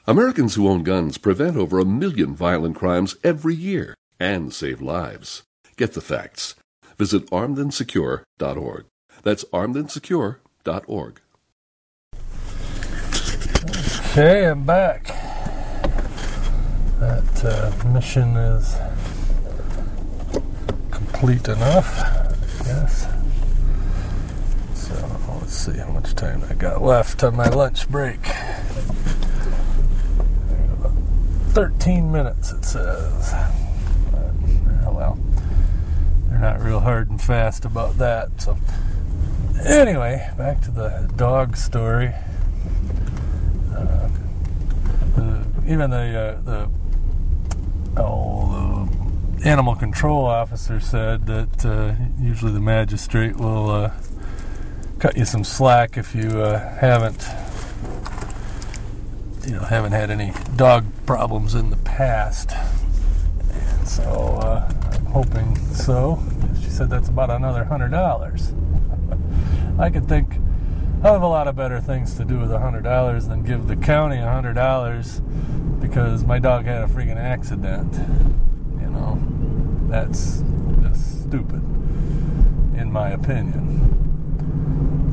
Americans 0.06 0.56
who 0.56 0.68
own 0.68 0.84
guns 0.84 1.18
prevent 1.18 1.56
over 1.56 1.80
a 1.80 1.86
million 1.86 2.36
violent 2.36 2.76
crimes 2.76 3.16
every 3.24 3.56
year 3.56 3.96
and 4.20 4.54
save 4.54 4.82
lives. 4.82 5.44
Get 5.78 5.94
the 5.94 6.02
facts. 6.02 6.56
Visit 6.98 7.28
armedandsecure.org. 7.28 8.86
That's 9.24 9.46
armedandsecure.org. 9.46 11.22
Okay, 14.12 14.46
I'm 14.46 14.66
back. 14.66 15.06
That 17.00 17.46
uh, 17.46 17.88
mission 17.94 18.36
is 18.36 18.76
complete 20.92 21.48
enough, 21.48 21.98
I 21.98 22.64
guess. 22.66 23.08
So 24.74 24.94
let's 25.40 25.54
see 25.54 25.78
how 25.78 25.92
much 25.92 26.14
time 26.14 26.44
I 26.50 26.56
got 26.56 26.82
left 26.82 27.24
on 27.24 27.38
my 27.38 27.48
lunch 27.48 27.88
break. 27.88 28.20
13 31.52 32.12
minutes, 32.12 32.52
it 32.52 32.66
says. 32.66 33.34
But, 34.12 34.34
oh 34.88 34.94
well, 34.94 35.18
they're 36.28 36.38
not 36.38 36.60
real 36.60 36.82
hard 36.82 37.10
and 37.10 37.22
fast 37.22 37.64
about 37.64 37.98
that. 38.00 38.42
So, 38.42 38.58
anyway, 39.66 40.30
back 40.38 40.60
to 40.64 40.72
the 40.72 41.10
dog 41.16 41.56
story. 41.56 42.14
Uh, 43.76 44.10
even 45.68 45.90
the 45.90 45.98
uh, 45.98 46.42
the 46.42 46.70
oh 47.98 48.88
the 49.38 49.50
animal 49.50 49.76
control 49.76 50.26
officer 50.26 50.80
said 50.80 51.26
that 51.26 51.66
uh, 51.66 51.96
usually 52.20 52.52
the 52.52 52.60
magistrate 52.60 53.36
will 53.38 53.70
uh, 53.70 53.92
cut 55.00 55.18
you 55.18 55.26
some 55.26 55.44
slack 55.44 55.98
if 55.98 56.14
you 56.14 56.30
haven't 56.30 57.28
you 59.46 59.54
know 59.54 59.60
haven't 59.62 59.92
had 59.92 60.10
any 60.10 60.34
dog 60.56 60.86
problems 61.06 61.56
in 61.56 61.70
the 61.70 61.78
past. 61.78 62.52
And 63.52 63.88
so 63.88 64.04
uh, 64.42 64.70
I'm 64.94 65.06
hoping 65.06 65.56
so. 65.74 66.24
She 66.62 66.70
said 66.70 66.90
that's 66.90 67.10
about 67.10 67.30
another 67.30 67.64
hundred 67.64 67.90
dollars. 67.90 68.54
I 69.80 69.90
could 69.90 70.08
think 70.08 70.36
I 71.04 71.14
have 71.14 71.24
a 71.24 71.28
lot 71.28 71.48
of 71.48 71.56
better 71.56 71.82
things 71.82 72.14
to 72.18 72.26
do 72.26 72.38
with 72.38 72.52
a 72.52 72.60
hundred 72.60 72.84
dollars 72.84 73.28
than 73.28 73.42
give 73.42 73.68
the 73.68 73.76
county 73.76 74.18
a 74.18 74.32
hundred 74.32 74.54
dollars 74.54 75.20
because 75.80 76.24
my 76.24 76.38
dog 76.38 76.66
had 76.66 76.84
a 76.84 76.86
freaking 76.86 77.18
accident. 77.18 77.92
You 78.80 78.88
know, 78.88 79.20
that's 79.90 80.44
just 80.84 81.24
stupid, 81.24 81.64
in 82.78 82.92
my 82.92 83.10
opinion. 83.10 83.82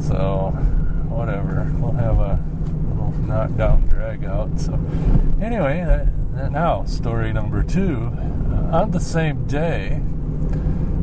So, 0.06 0.50
whatever. 1.08 1.72
We'll 1.78 1.92
have 1.92 2.18
a 2.18 2.44
little 2.90 3.12
knockdown 3.26 3.86
drag 3.88 4.26
out. 4.26 4.60
So, 4.60 4.74
anyway, 5.40 5.84
that, 5.86 6.34
that 6.34 6.52
now 6.52 6.84
story 6.84 7.32
number 7.32 7.62
two. 7.62 8.12
Uh, 8.50 8.76
on 8.76 8.90
the 8.90 9.00
same 9.00 9.46
day, 9.46 10.02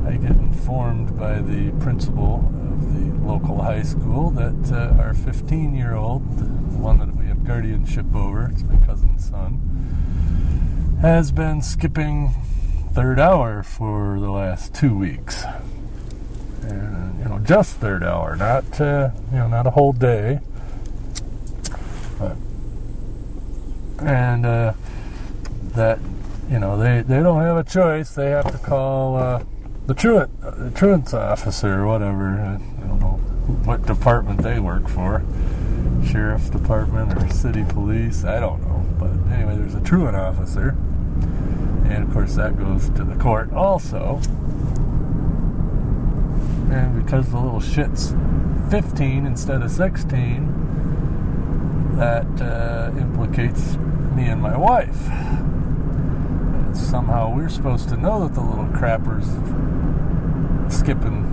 I 0.06 0.18
get 0.18 0.38
informed 0.38 1.18
by 1.18 1.42
the 1.42 1.72
principal 1.80 2.52
of 2.72 2.94
the 2.94 3.15
local 3.26 3.62
high 3.62 3.82
school 3.82 4.30
that 4.32 4.72
uh, 4.72 5.02
our 5.02 5.14
15 5.14 5.76
year 5.76 5.96
old, 5.96 6.38
the 6.38 6.46
one 6.78 7.00
that 7.00 7.16
we 7.16 7.26
have 7.26 7.44
guardianship 7.44 8.14
over, 8.14 8.50
it's 8.52 8.62
my 8.64 8.78
cousin's 8.86 9.28
son, 9.28 10.98
has 11.02 11.32
been 11.32 11.62
skipping 11.62 12.34
third 12.94 13.20
hour 13.20 13.64
for 13.64 14.20
the 14.20 14.30
last 14.30 14.76
two 14.76 14.96
weeks. 14.96 15.44
And, 16.62 17.20
you 17.20 17.26
know, 17.26 17.40
just 17.40 17.78
third 17.78 18.04
hour, 18.04 18.36
not, 18.36 18.80
uh, 18.80 19.10
you 19.32 19.38
know, 19.38 19.48
not 19.48 19.66
a 19.66 19.72
whole 19.72 19.92
day. 19.92 20.40
But, 22.20 22.38
and 24.00 24.46
uh, 24.46 24.74
that, 25.74 26.00
you 26.50 26.60
know, 26.60 26.78
they, 26.78 27.02
they 27.02 27.22
don't 27.22 27.42
have 27.42 27.58
a 27.58 27.64
choice. 27.64 28.12
They 28.12 28.30
have 28.30 28.52
to 28.52 28.58
call 28.60 29.18
uh, 29.18 29.44
the 29.88 29.96
truant, 29.96 30.32
uh, 30.44 30.70
truant's 30.72 31.14
officer 31.14 31.82
or 31.82 31.88
whatever. 31.88 32.60
What 33.66 33.86
department 33.86 34.44
they 34.44 34.60
work 34.60 34.88
for, 34.88 35.24
sheriff's 36.06 36.50
department 36.52 37.18
or 37.18 37.28
city 37.30 37.66
police. 37.68 38.24
I 38.24 38.40
don't 38.40 38.62
know, 38.62 38.86
but 39.00 39.10
anyway, 39.34 39.58
there's 39.58 39.74
a 39.74 39.82
truant 39.82 40.16
officer, 40.16 40.76
and 41.86 42.04
of 42.04 42.14
course 42.14 42.36
that 42.36 42.60
goes 42.60 42.90
to 42.90 43.04
the 43.04 43.16
court 43.16 43.52
also. 43.54 44.22
And 46.72 47.04
because 47.04 47.32
the 47.32 47.40
little 47.40 47.60
shit's 47.60 48.14
15 48.70 49.26
instead 49.26 49.64
of 49.64 49.72
16, 49.72 51.96
that 51.98 52.28
uh, 52.42 52.92
implicates 53.00 53.78
me 54.14 54.28
and 54.28 54.40
my 54.42 54.56
wife. 54.56 55.08
And 55.08 56.78
somehow 56.78 57.34
we're 57.34 57.50
supposed 57.50 57.90
to 57.90 57.98
know 57.98 58.28
that 58.28 58.36
the 58.36 58.42
little 58.42 58.68
crapper's 58.68 59.26
skipping 60.72 61.25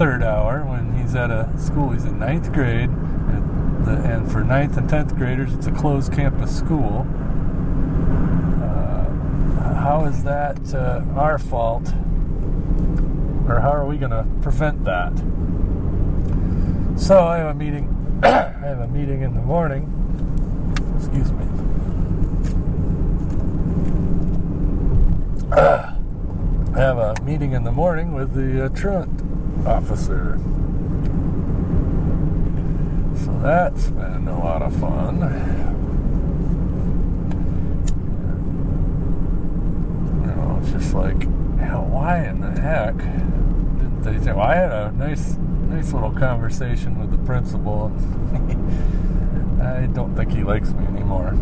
third 0.00 0.22
hour 0.22 0.64
when 0.64 0.94
he's 0.94 1.14
at 1.14 1.30
a 1.30 1.46
school. 1.58 1.90
He's 1.90 2.06
in 2.06 2.18
ninth 2.18 2.50
grade, 2.54 2.88
and, 2.88 3.84
the, 3.84 3.90
and 3.96 4.32
for 4.32 4.42
ninth 4.42 4.78
and 4.78 4.88
tenth 4.88 5.14
graders, 5.14 5.52
it's 5.52 5.66
a 5.66 5.72
closed 5.72 6.10
campus 6.10 6.56
school. 6.56 7.06
Uh, 8.62 9.74
how 9.74 10.06
is 10.06 10.24
that 10.24 10.74
uh, 10.74 11.04
our 11.14 11.38
fault? 11.38 11.86
Or 13.46 13.60
how 13.60 13.72
are 13.74 13.84
we 13.84 13.98
going 13.98 14.12
to 14.12 14.26
prevent 14.40 14.86
that? 14.86 15.14
So 16.98 17.22
I 17.22 17.36
have 17.36 17.54
a 17.54 17.58
meeting. 17.58 17.94
I 18.22 18.28
have 18.28 18.80
a 18.80 18.88
meeting 18.88 19.20
in 19.20 19.34
the 19.34 19.42
morning. 19.42 19.84
Excuse 20.96 21.30
me. 21.30 21.44
I 25.52 26.78
have 26.78 26.96
a 26.96 27.14
meeting 27.22 27.52
in 27.52 27.64
the 27.64 27.72
morning 27.72 28.14
with 28.14 28.32
the 28.32 28.64
uh, 28.64 28.68
truant 28.70 29.19
officer. 29.66 30.38
So 33.24 33.38
that's 33.42 33.88
been 33.88 34.28
a 34.28 34.38
lot 34.38 34.62
of 34.62 34.74
fun. 34.76 35.20
You 40.20 40.26
know, 40.26 40.60
it's 40.62 40.72
just 40.72 40.94
like, 40.94 41.22
hell, 41.58 41.84
why 41.84 42.26
in 42.26 42.40
the 42.40 42.60
heck 42.60 42.96
didn't 42.96 44.02
they 44.02 44.18
say? 44.24 44.32
Well, 44.32 44.46
I 44.46 44.54
had 44.54 44.72
a 44.72 44.92
nice, 44.92 45.36
nice 45.68 45.92
little 45.92 46.12
conversation 46.12 46.98
with 46.98 47.10
the 47.10 47.18
principal. 47.18 47.92
I 49.62 49.86
don't 49.86 50.16
think 50.16 50.32
he 50.32 50.42
likes 50.42 50.70
me 50.70 50.86
anymore. 50.86 51.32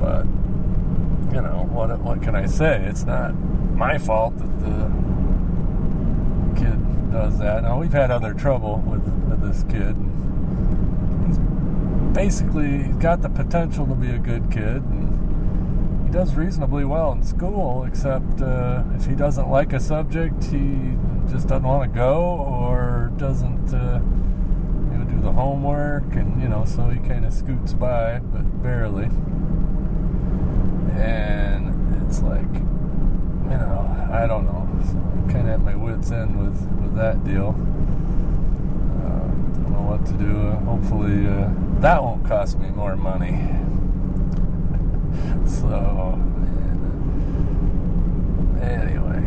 But 0.00 0.24
you 1.34 1.42
know, 1.42 1.68
what 1.70 1.98
what 2.00 2.22
can 2.22 2.34
I 2.34 2.46
say? 2.46 2.82
It's 2.86 3.04
not 3.04 3.34
my 3.74 3.98
fault 3.98 4.38
that 4.38 4.60
the 4.60 4.99
does 7.10 7.38
that. 7.38 7.62
Now 7.62 7.78
we've 7.80 7.92
had 7.92 8.10
other 8.10 8.34
trouble 8.34 8.82
with, 8.86 9.04
this 9.40 9.62
kid. 9.64 9.96
He's 11.26 11.38
basically 12.14 12.92
got 13.00 13.22
the 13.22 13.30
potential 13.30 13.86
to 13.86 13.94
be 13.94 14.10
a 14.10 14.18
good 14.18 14.50
kid, 14.50 14.82
and 14.82 16.06
he 16.06 16.12
does 16.12 16.34
reasonably 16.34 16.84
well 16.84 17.12
in 17.12 17.22
school. 17.22 17.84
Except 17.84 18.42
uh, 18.42 18.82
if 18.96 19.06
he 19.06 19.14
doesn't 19.14 19.48
like 19.48 19.72
a 19.72 19.80
subject, 19.80 20.44
he 20.44 20.94
just 21.30 21.48
doesn't 21.48 21.62
want 21.62 21.90
to 21.90 21.98
go, 21.98 22.22
or 22.22 23.12
doesn't 23.16 23.72
uh, 23.72 24.00
you 24.92 24.98
know 24.98 25.04
do 25.08 25.20
the 25.22 25.32
homework, 25.32 26.14
and 26.14 26.40
you 26.42 26.48
know, 26.48 26.64
so 26.66 26.90
he 26.90 26.98
kind 27.08 27.24
of 27.24 27.32
scoots 27.32 27.72
by, 27.72 28.18
but 28.18 28.62
barely. 28.62 29.08
And 31.00 32.04
it's 32.06 32.20
like, 32.20 32.52
you 32.52 33.56
know, 33.56 34.08
I 34.12 34.26
don't 34.26 34.44
know. 34.44 34.68
So 34.84 35.19
kind 35.30 35.48
of 35.48 35.54
at 35.54 35.60
my 35.60 35.74
wits' 35.74 36.10
end 36.10 36.38
with, 36.38 36.60
with 36.80 36.94
that 36.96 37.24
deal. 37.24 37.54
Uh, 38.98 39.26
don't 39.54 39.72
know 39.72 39.82
what 39.82 40.04
to 40.06 40.12
do. 40.14 40.48
Uh, 40.48 40.58
hopefully, 40.60 41.26
that 41.80 42.02
won't 42.02 42.24
cost 42.26 42.58
me 42.58 42.68
more 42.70 42.96
money. 42.96 43.30
so, 45.48 46.18
anyway. 48.60 49.26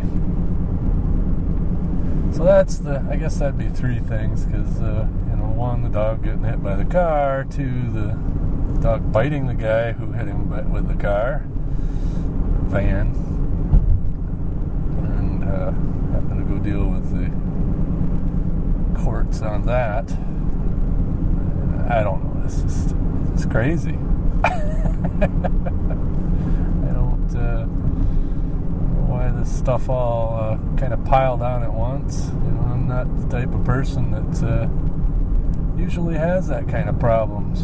So 2.34 2.44
that's 2.44 2.78
the, 2.78 3.06
I 3.10 3.16
guess 3.16 3.38
that'd 3.38 3.58
be 3.58 3.68
three 3.68 4.00
things 4.00 4.44
because, 4.44 4.82
uh, 4.82 5.06
you 5.30 5.36
know, 5.36 5.52
one, 5.54 5.82
the 5.82 5.88
dog 5.88 6.22
getting 6.24 6.44
hit 6.44 6.62
by 6.62 6.76
the 6.76 6.84
car, 6.84 7.44
two, 7.44 7.90
the 7.90 8.18
dog 8.80 9.12
biting 9.12 9.46
the 9.46 9.54
guy 9.54 9.92
who 9.92 10.12
hit 10.12 10.26
him 10.26 10.50
with 10.72 10.88
the 10.88 10.96
car 11.00 11.44
van 12.74 13.06
and 14.98 15.44
uh, 15.44 15.70
having 16.14 16.38
to 16.38 16.44
go 16.44 16.58
deal 16.58 16.86
with 16.86 17.10
the 17.10 17.28
courts 19.02 19.42
on 19.42 19.66
that. 19.66 20.10
I 21.90 22.02
don't 22.02 22.24
know. 22.24 22.42
It's 22.44 22.62
just 22.62 22.94
it's 23.32 23.44
crazy. 23.46 23.98
I 24.44 25.26
don't 26.92 27.36
uh, 27.36 27.64
why 29.06 29.30
this 29.30 29.54
stuff 29.54 29.88
all 29.88 30.38
uh, 30.38 30.56
kind 30.78 30.92
of 30.92 31.04
piled 31.04 31.42
on 31.42 31.62
at 31.62 31.72
once. 31.72 32.26
You 32.26 32.50
know, 32.52 32.68
I'm 32.70 32.86
not 32.86 33.20
the 33.20 33.28
type 33.28 33.52
of 33.52 33.64
person 33.64 34.10
that 34.12 34.42
uh, 34.46 34.68
usually 35.76 36.16
has 36.16 36.46
that 36.48 36.68
kind 36.68 36.88
of 36.88 36.98
problems. 36.98 37.62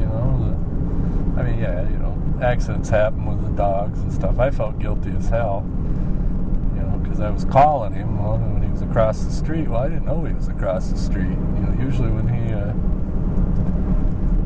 You 0.00 0.06
know, 0.06 0.38
the, 1.34 1.40
I 1.40 1.44
mean, 1.44 1.58
yeah, 1.58 1.88
you 1.88 1.96
know 1.96 2.12
accidents 2.42 2.88
happen 2.88 3.24
with 3.24 3.42
the 3.42 3.50
dogs 3.56 4.00
and 4.00 4.12
stuff. 4.12 4.38
I 4.38 4.50
felt 4.50 4.78
guilty 4.78 5.10
as 5.16 5.28
hell, 5.28 5.64
I 7.24 7.30
was 7.30 7.44
calling 7.44 7.92
him 7.92 8.22
when 8.22 8.62
he 8.62 8.68
was 8.68 8.82
across 8.82 9.24
the 9.24 9.30
street. 9.30 9.68
Well, 9.68 9.82
I 9.82 9.88
didn't 9.88 10.06
know 10.06 10.24
he 10.24 10.34
was 10.34 10.48
across 10.48 10.88
the 10.88 10.98
street. 10.98 11.30
You 11.30 11.62
know, 11.62 11.76
usually 11.80 12.10
when 12.10 12.28
he 12.28 12.52
uh, 12.52 12.72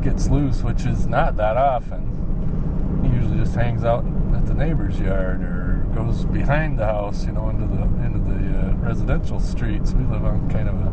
gets 0.01 0.29
loose, 0.29 0.61
which 0.61 0.85
is 0.85 1.07
not 1.07 1.37
that 1.37 1.57
often, 1.57 3.03
he 3.03 3.09
usually 3.15 3.37
just 3.37 3.55
hangs 3.55 3.83
out 3.83 4.05
at 4.35 4.45
the 4.45 4.53
neighbor's 4.53 4.99
yard 4.99 5.41
or 5.41 5.85
goes 5.93 6.25
behind 6.25 6.77
the 6.79 6.85
house, 6.85 7.25
you 7.25 7.31
know, 7.31 7.49
into 7.49 7.65
the 7.67 7.83
into 8.05 8.19
the 8.19 8.59
uh, 8.59 8.73
residential 8.75 9.39
streets. 9.39 9.93
We 9.93 10.03
live 10.05 10.25
on 10.25 10.49
kind 10.49 10.69
of 10.69 10.75
a 10.75 10.91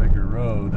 bigger 0.00 0.26
road 0.26 0.74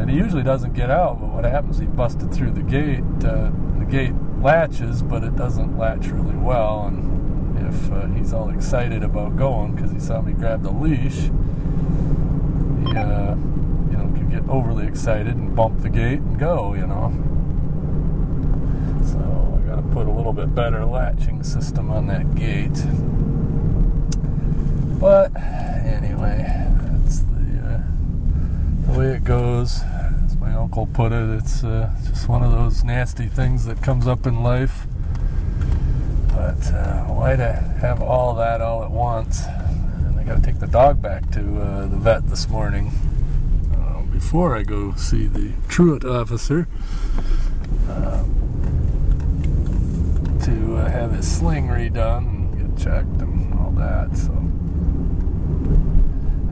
and 0.00 0.08
he 0.08 0.16
usually 0.16 0.42
doesn't 0.42 0.72
get 0.72 0.90
out. 0.90 1.20
But 1.20 1.28
what 1.28 1.44
happens? 1.44 1.78
He 1.78 1.86
busted 1.86 2.32
through 2.32 2.52
the 2.52 2.62
gate. 2.62 3.04
Uh, 3.22 3.50
the 3.78 3.86
gate 3.86 4.14
latches, 4.40 5.02
but 5.02 5.24
it 5.24 5.36
doesn't 5.36 5.76
latch 5.76 6.06
really 6.06 6.36
well. 6.36 6.86
And 6.86 7.19
if 7.62 7.92
uh, 7.92 8.06
he's 8.08 8.32
all 8.32 8.50
excited 8.50 9.02
about 9.02 9.36
going 9.36 9.74
because 9.74 9.90
he 9.92 10.00
saw 10.00 10.20
me 10.20 10.32
grab 10.32 10.62
the 10.62 10.70
leash, 10.70 11.30
he 12.84 12.96
uh, 12.96 13.34
you 13.90 13.96
know 13.96 14.10
could 14.16 14.30
get 14.30 14.48
overly 14.48 14.86
excited 14.86 15.36
and 15.36 15.54
bump 15.54 15.82
the 15.82 15.88
gate 15.88 16.20
and 16.20 16.38
go. 16.38 16.74
You 16.74 16.86
know. 16.86 17.12
So 19.04 19.18
I 19.58 19.68
got 19.68 19.76
to 19.76 19.82
put 19.92 20.06
a 20.06 20.10
little 20.10 20.32
bit 20.32 20.54
better 20.54 20.84
latching 20.84 21.42
system 21.42 21.90
on 21.90 22.06
that 22.08 22.34
gate. 22.34 22.84
But 25.00 25.34
anyway, 25.36 26.44
that's 26.82 27.20
the 27.20 27.58
uh, 27.64 27.82
the 28.86 28.98
way 28.98 29.06
it 29.14 29.24
goes. 29.24 29.80
As 30.24 30.36
my 30.36 30.52
uncle 30.54 30.86
put 30.86 31.12
it, 31.12 31.30
it's 31.30 31.64
uh, 31.64 31.90
just 32.06 32.28
one 32.28 32.42
of 32.42 32.52
those 32.52 32.84
nasty 32.84 33.26
things 33.26 33.64
that 33.64 33.82
comes 33.82 34.06
up 34.06 34.26
in 34.26 34.42
life. 34.42 34.86
But 36.50 36.72
uh, 36.72 37.04
why 37.04 37.36
to 37.36 37.52
have 37.80 38.02
all 38.02 38.34
that 38.34 38.60
all 38.60 38.82
at 38.82 38.90
once? 38.90 39.44
And 39.46 40.18
I 40.18 40.24
got 40.24 40.36
to 40.36 40.42
take 40.42 40.58
the 40.58 40.66
dog 40.66 41.00
back 41.00 41.30
to 41.30 41.40
uh, 41.60 41.86
the 41.86 41.96
vet 41.96 42.28
this 42.28 42.48
morning 42.48 42.90
uh, 43.76 44.02
before 44.12 44.56
I 44.56 44.64
go 44.64 44.92
see 44.94 45.28
the 45.28 45.52
truant 45.68 46.04
officer 46.04 46.66
um, 47.88 48.34
to 50.42 50.76
uh, 50.78 50.90
have 50.90 51.12
his 51.12 51.30
sling 51.30 51.68
redone 51.68 52.26
and 52.26 52.76
get 52.76 52.84
checked 52.84 53.20
and 53.22 53.54
all 53.54 53.70
that. 53.72 54.16
So. 54.16 54.32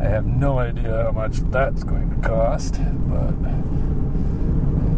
I 0.01 0.09
have 0.09 0.27
no 0.27 0.61
idea 0.61 1.07
how 1.07 1.11
much 1.11 1.39
that's 1.51 1.83
going 1.83 2.09
to 2.11 2.29
cost, 2.29 2.75
but 3.09 3.35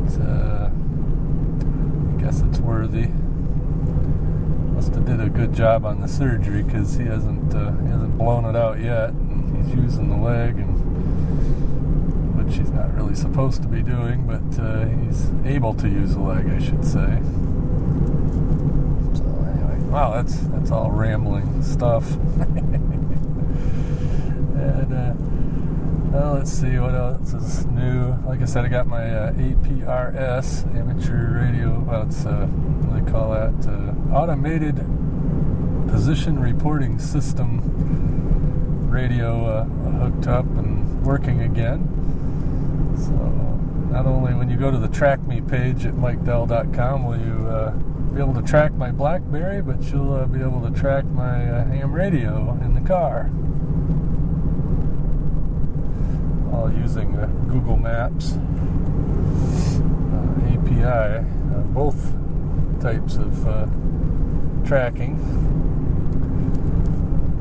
it's, 0.05 0.19
uh, 0.19 0.71
I 0.71 2.21
guess 2.21 2.43
it's 2.43 2.59
worthy. 2.59 3.09
Must 4.81 4.95
have 4.95 5.05
did 5.05 5.21
a 5.21 5.29
good 5.29 5.53
job 5.53 5.85
on 5.85 6.01
the 6.01 6.09
surgery 6.09 6.63
because 6.63 6.95
he 6.95 7.05
hasn't 7.05 7.55
uh, 7.55 7.71
he 7.83 7.89
hasn't 7.89 8.17
blown 8.17 8.47
it 8.47 8.57
out 8.57 8.81
yet. 8.81 9.11
And 9.11 9.55
he's 9.55 9.75
using 9.75 10.09
the 10.09 10.17
leg, 10.17 10.57
and 10.57 10.73
which 12.35 12.57
he's 12.57 12.71
not 12.71 12.91
really 12.95 13.15
supposed 13.15 13.61
to 13.61 13.69
be 13.69 13.83
doing, 13.83 14.27
but 14.27 14.59
uh, 14.59 14.87
he's 14.87 15.29
able 15.45 15.75
to 15.75 15.87
use 15.87 16.15
the 16.15 16.21
leg, 16.21 16.47
I 16.49 16.59
should 16.61 16.83
say. 16.83 17.21
So 19.13 19.25
anyway, 19.53 19.81
wow, 19.91 20.13
that's 20.15 20.39
that's 20.47 20.71
all 20.71 20.91
rambling 20.91 21.63
stuff. 21.63 22.11
And 24.61 24.93
uh, 24.93 25.15
well, 26.11 26.35
let's 26.35 26.53
see 26.53 26.79
what 26.79 26.95
else 26.95 27.35
is 27.35 27.67
new. 27.67 28.15
Like 28.27 28.41
I 28.41 28.47
said, 28.47 28.65
I 28.65 28.69
got 28.69 28.87
my 28.87 29.11
uh, 29.15 29.33
APRS 29.33 30.75
amateur 30.75 31.39
radio. 31.39 31.81
Well, 31.81 32.03
it's 32.03 32.27
uh, 32.27 32.47
call 33.11 33.33
that? 33.33 33.67
Uh, 33.67 34.15
automated 34.15 34.77
position 35.89 36.39
reporting 36.39 36.99
system 36.99 37.61
radio 38.89 39.47
uh, 39.47 39.65
hooked 39.65 40.29
up 40.29 40.45
and 40.45 41.05
working 41.05 41.43
again. 41.43 41.81
So 42.97 43.13
not 43.93 44.07
only 44.07 44.35
when 44.35 44.49
you 44.49 44.57
go 44.57 44.71
to 44.71 44.79
the 44.79 44.89
track 44.89 45.21
me 45.27 45.41
page 45.41 45.87
at 45.87 45.95
mikedell.com 45.95 47.05
will 47.05 47.19
you 47.19 47.49
uh, 47.49 47.71
be 48.15 48.21
able 48.21 48.35
to 48.35 48.43
track 48.43 48.73
my 48.75 48.91
BlackBerry, 48.93 49.63
but 49.63 49.83
you'll 49.91 50.15
uh, 50.15 50.27
be 50.27 50.41
able 50.41 50.63
to 50.69 50.71
track 50.79 51.05
my 51.07 51.51
uh, 51.51 51.65
ham 51.65 51.93
radio 51.93 52.59
in 52.63 52.75
the 52.75 52.81
car. 52.81 53.31
All 56.53 56.71
using 56.73 57.17
uh, 57.17 57.27
Google 57.49 57.77
Maps 57.77 58.35
uh, 59.73 60.41
API, 60.55 61.25
both 61.73 62.20
types 62.81 63.17
of 63.17 63.47
uh, 63.47 63.67
tracking. 64.67 65.17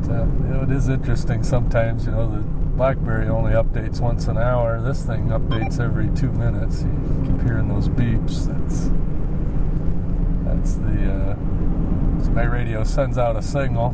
But, 0.02 0.26
you 0.44 0.54
know, 0.54 0.64
it 0.64 0.72
is 0.72 0.90
interesting 0.90 1.44
sometimes, 1.44 2.06
you 2.06 2.12
know, 2.12 2.30
the 2.30 2.42
BlackBerry 2.80 3.28
only 3.28 3.52
updates 3.52 4.00
once 4.00 4.28
an 4.28 4.38
hour. 4.38 4.82
This 4.82 5.04
thing 5.04 5.28
updates 5.28 5.80
every 5.80 6.10
two 6.16 6.32
minutes. 6.32 6.82
You 6.82 7.24
keep 7.26 7.42
hearing 7.44 7.68
those 7.68 7.90
beeps. 7.90 8.48
That's 8.48 8.90
that's 10.46 10.76
the 10.76 11.12
uh, 11.12 11.36
so 12.24 12.32
my 12.32 12.44
radio 12.44 12.84
sends 12.84 13.18
out 13.18 13.36
a 13.36 13.42
signal, 13.42 13.90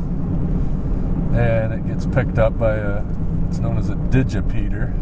and 1.35 1.73
it 1.73 1.85
gets 1.87 2.05
picked 2.05 2.37
up 2.37 2.57
by 2.57 2.75
a 2.75 3.03
it's 3.49 3.59
known 3.59 3.77
as 3.77 3.89
a 3.89 3.95
digipeater 3.95 4.93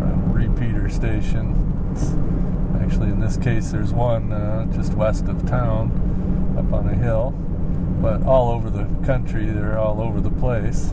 or 0.00 0.42
a 0.42 0.46
repeater 0.46 0.88
station. 0.88 1.90
It's 1.92 2.14
actually, 2.92 3.10
in 3.10 3.20
this 3.20 3.38
case, 3.38 3.70
there's 3.70 3.90
one 3.90 4.34
uh, 4.34 4.66
just 4.66 4.92
west 4.92 5.24
of 5.24 5.48
town, 5.48 6.54
up 6.58 6.70
on 6.74 6.86
a 6.86 6.94
hill, 6.94 7.30
but 8.02 8.22
all 8.24 8.50
over 8.50 8.68
the 8.68 8.84
country. 9.06 9.46
They're 9.46 9.78
all 9.78 10.02
over 10.02 10.20
the 10.20 10.30
place, 10.30 10.90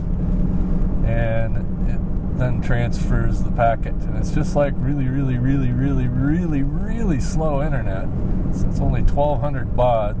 and 1.04 1.58
it 1.90 2.38
then 2.38 2.62
transfers 2.62 3.42
the 3.42 3.50
packet, 3.50 3.92
and 3.92 4.16
it's 4.16 4.32
just 4.32 4.56
like 4.56 4.72
really, 4.78 5.08
really, 5.08 5.36
really, 5.36 5.72
really, 5.72 6.08
really, 6.08 6.62
really 6.62 7.20
slow 7.20 7.62
internet. 7.62 8.08
So 8.58 8.66
it's 8.70 8.80
only 8.80 9.02
1200 9.02 9.76
baud. 9.76 10.16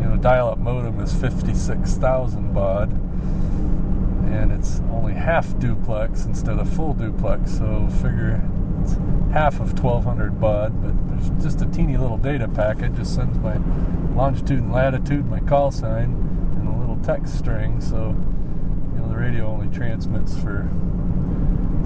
You 0.00 0.08
know, 0.08 0.16
dial-up 0.16 0.58
modem 0.58 0.98
is 0.98 1.14
56,000 1.14 2.52
baud, 2.52 2.90
and 4.32 4.50
it's 4.50 4.80
only 4.90 5.14
half 5.14 5.56
duplex 5.60 6.24
instead 6.24 6.58
of 6.58 6.68
full 6.68 6.92
duplex. 6.92 7.58
So 7.58 7.88
figure 8.02 8.42
it's 8.82 8.94
half 9.32 9.54
of 9.60 9.78
1200 9.78 10.40
baud, 10.40 10.82
but 10.82 11.08
there's 11.08 11.42
just 11.42 11.62
a 11.62 11.66
teeny 11.66 11.96
little 11.96 12.18
data 12.18 12.48
packet. 12.48 12.94
Just 12.94 13.14
sends 13.14 13.38
my 13.38 13.56
longitude 14.14 14.58
and 14.58 14.72
latitude, 14.72 15.26
my 15.26 15.40
call 15.40 15.70
sign, 15.70 16.14
and 16.58 16.68
a 16.68 16.78
little 16.78 16.98
text 17.02 17.38
string. 17.38 17.80
So 17.80 18.08
you 18.94 19.00
know, 19.00 19.08
the 19.08 19.16
radio 19.16 19.46
only 19.46 19.68
transmits 19.74 20.36
for 20.38 20.68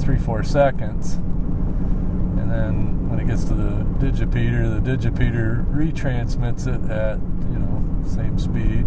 three, 0.01 0.19
four 0.19 0.43
seconds. 0.43 1.15
And 1.15 2.51
then 2.51 3.09
when 3.09 3.21
it 3.21 3.27
gets 3.27 3.45
to 3.45 3.55
the 3.55 3.85
digipeater, 3.99 4.83
the 4.83 4.97
digipeater 4.97 5.65
retransmits 5.73 6.67
it 6.67 6.91
at, 6.91 7.19
you 7.51 7.59
know, 7.59 8.05
same 8.07 8.39
speed. 8.39 8.87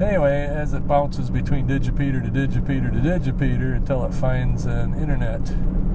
Anyway, 0.00 0.46
as 0.46 0.72
it 0.72 0.88
bounces 0.88 1.28
between 1.28 1.68
digipeater 1.68 2.24
to 2.24 2.30
digipeater 2.30 2.90
to 2.90 3.00
digipeater 3.00 3.76
until 3.76 4.02
it 4.06 4.14
finds 4.14 4.64
an 4.64 4.94
internet 4.94 5.42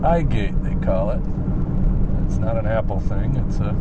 iGate, 0.02 0.62
they 0.64 0.86
call 0.86 1.10
it. 1.10 1.22
It's 2.28 2.38
not 2.38 2.56
an 2.56 2.68
Apple 2.68 3.00
thing, 3.00 3.36
it's 3.36 3.58
a 3.58 3.76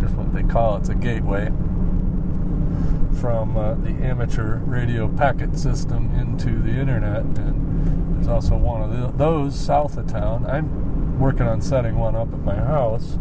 just 0.00 0.14
what 0.14 0.32
they 0.32 0.42
call 0.42 0.76
it, 0.76 0.80
it's 0.80 0.88
a 0.88 0.94
gateway 0.94 1.46
from 3.20 3.54
uh, 3.58 3.74
the 3.74 3.90
amateur 4.02 4.60
radio 4.60 5.08
packet 5.08 5.58
system 5.58 6.14
into 6.18 6.58
the 6.62 6.70
internet. 6.70 7.24
And 7.24 8.16
there's 8.16 8.28
also 8.28 8.56
one 8.56 8.80
of 8.80 8.98
the, 8.98 9.08
those 9.18 9.58
south 9.58 9.98
of 9.98 10.06
town. 10.06 10.46
I'm 10.46 11.18
working 11.18 11.46
on 11.46 11.60
setting 11.60 11.96
one 11.98 12.16
up 12.16 12.32
at 12.32 12.40
my 12.40 12.56
house. 12.56 13.18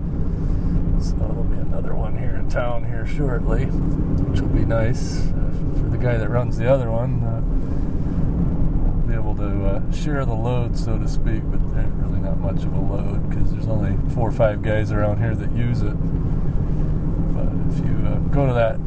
So 1.02 1.16
there'll 1.16 1.44
be 1.44 1.58
another 1.58 1.94
one 1.94 2.18
here 2.18 2.36
in 2.38 2.50
town 2.50 2.86
here 2.86 3.06
shortly, 3.06 3.66
which 3.66 4.40
will 4.40 4.48
be 4.48 4.64
nice 4.64 5.34
guy 6.06 6.18
that 6.18 6.30
runs 6.30 6.56
the 6.56 6.72
other 6.72 6.92
one. 6.92 7.24
Uh, 7.24 7.42
be 9.08 9.16
able 9.16 9.36
to 9.36 9.66
uh, 9.66 9.92
share 9.92 10.24
the 10.24 10.36
load, 10.36 10.78
so 10.78 11.00
to 11.00 11.08
speak, 11.08 11.42
but 11.50 11.60
there's 11.74 11.92
really 11.94 12.20
not 12.20 12.38
much 12.38 12.64
of 12.64 12.72
a 12.74 12.80
load 12.80 13.28
because 13.28 13.52
there's 13.52 13.68
only 13.68 13.98
four 14.14 14.30
or 14.30 14.32
five 14.32 14.62
guys 14.62 14.92
around 14.92 15.18
here 15.18 15.34
that 15.34 15.52
use 15.54 15.82
it. 15.82 15.96
But 17.34 17.48
if 17.72 17.80
you 17.84 18.08
uh, 18.08 18.20
go 18.30 18.46
to 18.46 18.54
that 18.54 18.80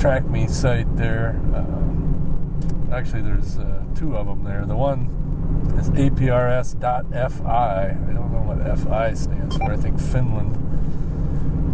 track 0.00 0.24
me 0.24 0.48
site 0.48 0.96
there, 0.96 1.40
um, 1.54 2.90
actually 2.92 3.22
there's 3.22 3.56
uh, 3.58 3.84
two 3.94 4.16
of 4.16 4.26
them 4.26 4.42
there. 4.42 4.66
The 4.66 4.74
one 4.74 5.06
is 5.78 5.90
aprs.fi. 5.90 7.84
I 7.84 8.12
don't 8.12 8.32
know 8.32 8.42
what 8.42 8.78
FI 8.80 9.14
stands 9.14 9.56
for. 9.58 9.72
I 9.72 9.76
think 9.76 10.00
Finland. 10.00 10.58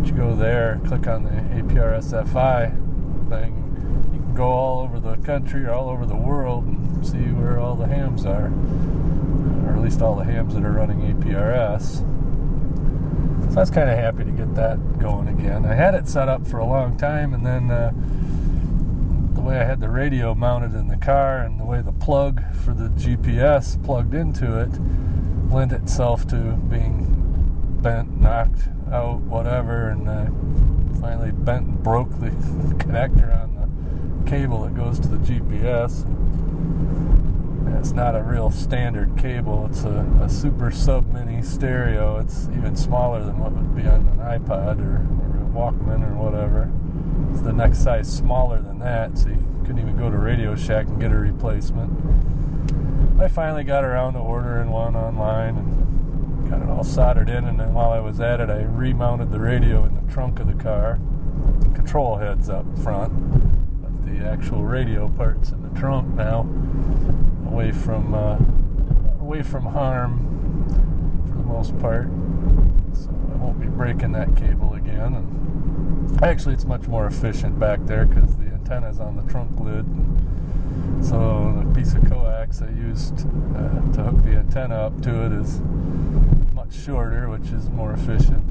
But 0.03 0.11
you 0.11 0.15
go 0.15 0.37
there, 0.37 0.79
click 0.85 1.07
on 1.07 1.25
the 1.25 1.31
APRS-FI 1.31 2.75
thing. 3.31 3.68
Go 4.39 4.53
all 4.53 4.83
over 4.83 5.01
the 5.01 5.17
country 5.17 5.65
or 5.65 5.73
all 5.73 5.89
over 5.89 6.07
the 6.07 6.15
world 6.15 6.65
and 6.65 7.05
see 7.05 7.19
where 7.19 7.59
all 7.59 7.75
the 7.75 7.89
hams 7.89 8.25
are, 8.25 8.53
or 9.67 9.77
at 9.77 9.83
least 9.83 10.01
all 10.01 10.15
the 10.15 10.23
hams 10.23 10.55
that 10.55 10.63
are 10.63 10.71
running 10.71 11.01
APRS. 11.01 11.99
So 13.51 13.57
I 13.57 13.61
was 13.61 13.71
kind 13.73 13.91
of 13.91 13.99
happy 13.99 14.23
to 14.23 14.31
get 14.31 14.55
that 14.55 15.01
going 15.01 15.27
again. 15.27 15.67
I 15.67 15.75
had 15.75 15.97
it 15.97 16.07
set 16.07 16.29
up 16.29 16.47
for 16.47 16.59
a 16.59 16.65
long 16.65 16.97
time, 16.97 17.35
and 17.35 17.45
then 17.45 17.69
uh, 17.69 17.91
the 19.35 19.41
way 19.41 19.59
I 19.59 19.65
had 19.65 19.81
the 19.81 19.91
radio 19.91 20.37
mounted 20.37 20.73
in 20.73 20.87
the 20.87 20.99
car 20.99 21.41
and 21.41 21.59
the 21.59 21.67
way 21.67 21.83
the 21.83 21.91
plug 21.91 22.41
for 22.55 22.73
the 22.73 22.91
GPS 22.91 23.85
plugged 23.85 24.15
into 24.15 24.57
it 24.61 24.71
lent 25.53 25.73
itself 25.73 26.29
to 26.29 26.53
being 26.71 27.81
bent, 27.83 28.21
knocked 28.21 28.69
out, 28.93 29.19
whatever, 29.23 29.89
and 29.89 30.09
uh, 30.09 30.27
finally 31.01 31.33
bent 31.33 31.67
and 31.67 31.83
broke 31.83 32.11
the 32.21 32.31
connector 32.79 33.37
on 33.43 33.58
cable 34.29 34.65
that 34.65 34.75
goes 34.75 35.01
to 35.01 35.09
the 35.09 35.17
GPS. 35.17 36.05
It's 37.79 37.93
not 37.93 38.15
a 38.15 38.23
real 38.23 38.51
standard 38.51 39.17
cable. 39.17 39.67
It's 39.71 39.85
a, 39.85 40.07
a, 40.21 40.29
super 40.29 40.71
sub 40.71 41.11
mini 41.13 41.41
stereo. 41.43 42.19
It's 42.19 42.49
even 42.49 42.77
smaller 42.77 43.25
than 43.25 43.39
what 43.39 43.53
would 43.53 43.75
be 43.75 43.89
on 43.89 44.07
an 44.09 44.19
iPod 44.19 44.81
or, 44.81 44.97
or 44.97 45.43
a 45.43 45.49
Walkman 45.49 46.07
or 46.07 46.15
whatever. 46.15 46.71
It's 47.33 47.41
the 47.41 47.55
next 47.55 47.83
size 47.83 48.13
smaller 48.13 48.61
than 48.61 48.79
that, 48.81 49.17
so 49.17 49.29
you 49.29 49.63
couldn't 49.65 49.79
even 49.79 49.97
go 49.97 50.11
to 50.11 50.19
Radio 50.19 50.55
Shack 50.55 50.89
and 50.89 51.01
get 51.01 51.11
a 51.11 51.17
replacement. 51.17 51.91
I 53.21 53.29
finally 53.29 53.65
got 53.65 53.83
around 53.83 54.13
to 54.13 54.19
ordering 54.19 54.71
one 54.71 54.95
online 54.95 55.57
and 55.57 56.51
got 56.51 56.61
it 56.61 56.69
all 56.69 56.85
soldered 56.85 57.31
in. 57.31 57.47
And 57.47 57.59
then 57.59 57.73
while 57.73 57.93
I 57.93 58.01
was 58.01 58.21
at 58.21 58.41
it, 58.41 58.51
I 58.51 58.63
remounted 58.63 59.31
the 59.31 59.41
radio 59.41 59.85
in 59.85 59.95
the 59.95 60.13
trunk 60.13 60.39
of 60.39 60.47
the 60.47 60.63
car. 60.63 60.99
Control 61.75 62.17
heads 62.17 62.51
up 62.51 62.67
front, 62.79 63.13
actual 64.27 64.63
radio 64.63 65.09
parts 65.09 65.51
in 65.51 65.63
the 65.63 65.79
trunk 65.79 66.15
now 66.15 66.41
away 67.47 67.73
from 67.73 68.15
uh, 68.15 68.39
away 69.21 69.43
from 69.43 69.65
harm 69.67 71.25
for 71.29 71.37
the 71.39 71.45
most 71.45 71.79
part. 71.79 72.07
So 72.95 73.11
I 73.33 73.37
won't 73.37 73.61
be 73.61 73.67
breaking 73.67 74.13
that 74.13 74.37
cable 74.37 74.75
again. 74.75 75.15
And 75.15 76.23
actually, 76.23 76.55
it's 76.55 76.65
much 76.65 76.87
more 76.87 77.07
efficient 77.07 77.59
back 77.59 77.81
there 77.85 78.07
because 78.07 78.37
the 78.37 78.47
antenna 78.47 78.89
is 78.89 79.01
on 79.01 79.17
the 79.17 79.31
trunk 79.31 79.59
lid. 79.61 79.87
So 81.05 81.65
the 81.65 81.75
piece 81.75 81.95
of 81.95 82.09
coax 82.09 82.63
I 82.63 82.71
used 82.71 83.27
uh, 83.57 83.93
to 83.93 84.03
hook 84.03 84.25
the 84.25 84.37
antenna 84.37 84.75
up 84.75 85.01
to 85.03 85.27
it 85.27 85.33
is 85.33 85.61
much 86.55 86.75
shorter, 86.75 87.29
which 87.29 87.51
is 87.51 87.69
more 87.71 87.93
efficient. 87.93 88.45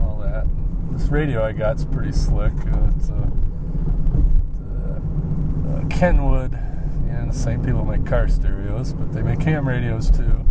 All 0.00 0.18
that. 0.22 0.46
This 0.92 1.08
radio 1.08 1.44
I 1.44 1.52
got's 1.52 1.84
pretty 1.84 2.12
slick. 2.12 2.52
Uh, 2.52 2.90
it's 2.96 3.08
a, 3.08 3.32
Kenwood 5.90 6.54
and 7.08 7.30
the 7.30 7.36
same 7.36 7.64
people 7.64 7.84
make 7.84 8.06
car 8.06 8.28
stereos, 8.28 8.92
but 8.92 9.12
they 9.12 9.22
make 9.22 9.42
ham 9.42 9.68
radios 9.68 10.10
too. 10.10 10.44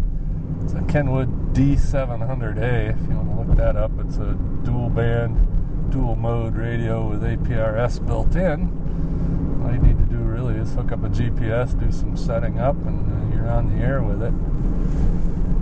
It's 0.63 0.73
a 0.73 0.81
Kenwood 0.83 1.53
D700A. 1.53 2.89
If 2.89 3.09
you 3.09 3.15
want 3.15 3.29
to 3.29 3.47
look 3.47 3.57
that 3.57 3.75
up, 3.75 3.91
it's 3.99 4.17
a 4.17 4.33
dual 4.63 4.89
band, 4.89 5.91
dual 5.91 6.15
mode 6.15 6.55
radio 6.55 7.07
with 7.07 7.21
APRS 7.21 8.05
built 8.05 8.35
in. 8.35 9.61
All 9.63 9.73
you 9.73 9.79
need 9.79 9.97
to 9.97 10.05
do 10.05 10.17
really 10.17 10.55
is 10.55 10.73
hook 10.73 10.91
up 10.91 11.03
a 11.03 11.09
GPS, 11.09 11.77
do 11.79 11.91
some 11.91 12.15
setting 12.15 12.59
up, 12.59 12.75
and 12.85 13.33
uh, 13.33 13.35
you're 13.35 13.49
on 13.49 13.77
the 13.77 13.83
air 13.83 14.01
with 14.01 14.21
it. 14.21 14.33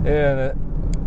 And 0.06 0.40
it, 0.40 0.56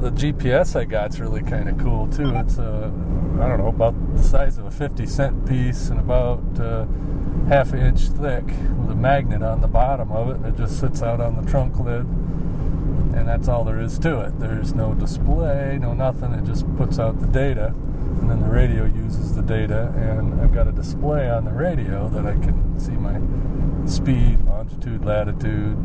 the 0.01 0.12
GPS 0.12 0.75
I 0.75 0.86
got's 0.86 1.19
really 1.19 1.41
kind 1.41 1.69
of 1.69 1.78
cool 1.78 2.08
too. 2.08 2.36
It's 2.36 2.58
a, 2.58 2.91
I 3.39 3.47
don't 3.47 3.60
know, 3.60 3.67
about 3.67 3.95
the 4.15 4.23
size 4.23 4.58
of 4.58 4.65
a 4.65 4.71
50 4.71 5.06
cent 5.06 5.47
piece 5.47 5.89
and 5.89 5.99
about 5.99 6.43
uh, 6.60 6.86
half 7.47 7.73
an 7.73 7.79
inch 7.79 8.01
thick 8.01 8.45
with 8.45 8.91
a 8.91 8.95
magnet 8.95 9.41
on 9.41 9.61
the 9.61 9.67
bottom 9.67 10.11
of 10.11 10.29
it, 10.29 10.35
and 10.37 10.45
it 10.47 10.57
just 10.57 10.79
sits 10.79 11.01
out 11.01 11.21
on 11.21 11.43
the 11.43 11.49
trunk 11.49 11.79
lid. 11.79 12.05
And 13.15 13.27
that's 13.27 13.47
all 13.47 13.63
there 13.63 13.79
is 13.79 13.97
to 13.99 14.21
it. 14.21 14.39
There's 14.39 14.73
no 14.73 14.93
display, 14.93 15.77
no 15.79 15.93
nothing. 15.93 16.33
It 16.33 16.43
just 16.43 16.65
puts 16.75 16.99
out 16.99 17.19
the 17.19 17.27
data. 17.27 17.67
and 17.67 18.29
then 18.29 18.41
the 18.41 18.49
radio 18.49 18.85
uses 18.85 19.35
the 19.35 19.41
data, 19.41 19.93
and 19.95 20.41
I've 20.41 20.53
got 20.53 20.67
a 20.67 20.71
display 20.71 21.29
on 21.29 21.45
the 21.45 21.51
radio 21.51 22.09
that 22.09 22.25
I 22.25 22.33
can 22.33 22.79
see 22.79 22.93
my 22.93 23.19
speed, 23.87 24.43
longitude, 24.45 25.05
latitude. 25.05 25.77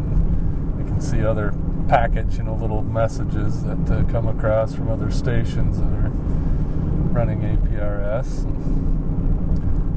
I 0.78 0.82
can 0.88 1.00
see 1.00 1.24
other 1.24 1.52
packets, 1.88 2.36
you 2.36 2.44
know, 2.44 2.54
little 2.54 2.82
messages 2.82 3.62
that 3.64 3.90
uh, 3.90 4.04
come 4.10 4.28
across 4.28 4.74
from 4.74 4.90
other 4.90 5.10
stations 5.10 5.78
that 5.78 5.86
are 5.86 6.10
running 7.12 7.40
APRS. 7.40 8.46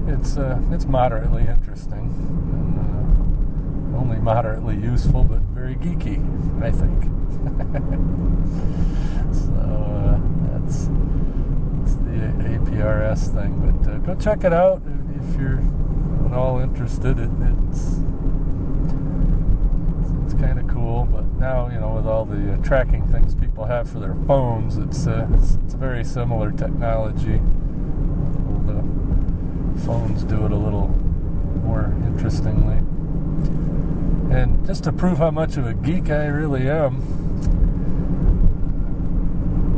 It's 0.05 0.35
uh, 0.37 0.59
it's 0.71 0.85
moderately 0.85 1.43
interesting, 1.43 1.99
and, 1.99 3.95
uh, 3.95 3.97
only 3.97 4.17
moderately 4.17 4.75
useful, 4.75 5.23
but 5.23 5.39
very 5.55 5.75
geeky, 5.75 6.19
I 6.61 6.71
think. 6.71 7.03
so 9.33 9.53
uh, 9.53 10.19
that's, 10.51 10.89
that's 11.79 11.95
the 11.95 12.33
APRS 12.49 13.33
thing. 13.33 13.51
But 13.63 13.87
uh, 13.91 13.97
go 13.99 14.13
check 14.15 14.43
it 14.43 14.51
out 14.51 14.81
if 15.21 15.35
you're 15.39 15.61
at 16.25 16.33
all 16.33 16.59
interested. 16.59 17.17
It, 17.17 17.29
it's 17.69 17.99
it's 20.25 20.33
kind 20.33 20.59
of 20.59 20.67
cool. 20.67 21.05
But 21.09 21.25
now 21.39 21.69
you 21.69 21.79
know 21.79 21.91
with 21.93 22.07
all 22.07 22.25
the 22.25 22.53
uh, 22.53 22.57
tracking 22.57 23.07
things 23.07 23.35
people 23.35 23.63
have 23.65 23.89
for 23.89 23.99
their 23.99 24.15
phones, 24.27 24.77
it's 24.77 25.07
uh, 25.07 25.27
it's, 25.33 25.55
it's 25.63 25.73
a 25.73 25.77
very 25.77 26.03
similar 26.03 26.51
technology. 26.51 27.39
Phones 29.85 30.23
do 30.23 30.45
it 30.45 30.51
a 30.51 30.55
little 30.55 30.87
more 31.63 31.93
interestingly. 32.05 32.77
And 34.35 34.65
just 34.65 34.83
to 34.85 34.91
prove 34.91 35.17
how 35.17 35.31
much 35.31 35.57
of 35.57 35.67
a 35.67 35.73
geek 35.73 36.09
I 36.09 36.25
really 36.25 36.69
am, 36.69 37.01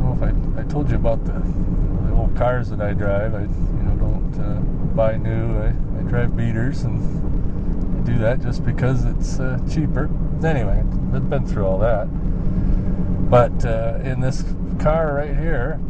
know 0.06 0.26
if 0.26 0.58
I, 0.58 0.60
I 0.60 0.64
told 0.64 0.90
you 0.90 0.96
about 0.96 1.24
the, 1.24 1.32
the 1.32 2.14
old 2.14 2.36
cars 2.36 2.70
that 2.70 2.80
I 2.80 2.92
drive. 2.92 3.34
I 3.34 3.42
you 3.42 3.46
know 3.46 3.96
don't 3.96 4.40
uh, 4.40 4.60
buy 4.94 5.16
new. 5.16 5.58
I, 5.58 5.68
I 5.68 6.02
drive 6.08 6.36
beaters 6.36 6.82
and 6.82 8.00
I 8.00 8.06
do 8.06 8.18
that 8.18 8.40
just 8.40 8.64
because 8.64 9.04
it's 9.04 9.40
uh, 9.40 9.58
cheaper. 9.70 10.08
Anyway, 10.44 10.78
I've 11.14 11.28
been 11.28 11.46
through 11.46 11.66
all 11.66 11.78
that. 11.78 12.06
But 13.30 13.64
uh, 13.64 13.98
in 14.04 14.20
this 14.20 14.44
car 14.78 15.14
right 15.14 15.36
here, 15.36 15.80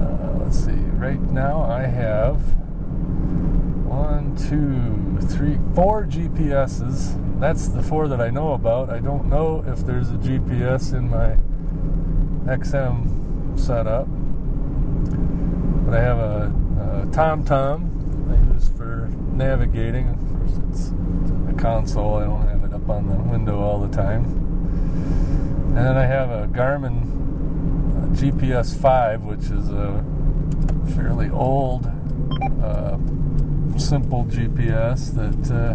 uh, 0.00 0.38
let's 0.38 0.58
see. 0.64 0.70
Right 0.70 1.20
now 1.20 1.62
I 1.62 1.82
have 1.82 2.40
one, 3.90 4.36
two, 4.36 5.26
three, 5.26 5.58
four 5.74 6.06
GPSs. 6.06 7.40
That's 7.40 7.66
the 7.68 7.82
four 7.82 8.06
that 8.06 8.20
I 8.20 8.30
know 8.30 8.52
about. 8.52 8.88
I 8.88 9.00
don't 9.00 9.26
know 9.26 9.64
if 9.66 9.84
there's 9.84 10.10
a 10.10 10.14
GPS 10.14 10.92
in 10.92 11.10
my 11.10 11.36
XM 12.54 13.58
setup, 13.58 14.06
but 15.84 15.94
I 15.94 16.00
have 16.00 16.18
a, 16.18 16.52
a 16.78 17.06
TomTom 17.06 17.90
I 18.30 18.54
use 18.54 18.68
for 18.68 19.10
navigating. 19.32 20.08
Of 20.08 20.18
course, 20.38 20.60
it's, 20.70 20.92
a 21.48 21.52
console. 21.60 22.16
I 22.16 22.24
don't 22.24 22.46
have 22.46 22.62
it 22.62 22.72
up 22.72 22.88
on 22.88 23.08
the 23.08 23.16
window 23.16 23.58
all 23.60 23.80
the 23.80 23.94
time. 23.94 24.24
And 25.74 25.76
then 25.76 25.96
I 25.96 26.06
have 26.06 26.30
a 26.30 26.46
Garmin 26.46 27.02
uh, 27.90 28.06
GPS 28.14 28.76
5, 28.80 29.22
which 29.24 29.46
is 29.46 29.68
a 29.70 30.04
fairly 30.94 31.28
old, 31.30 31.86
uh, 32.62 32.96
simple 33.80 34.24
GPS 34.24 35.14
that 35.14 35.50
uh, 35.50 35.74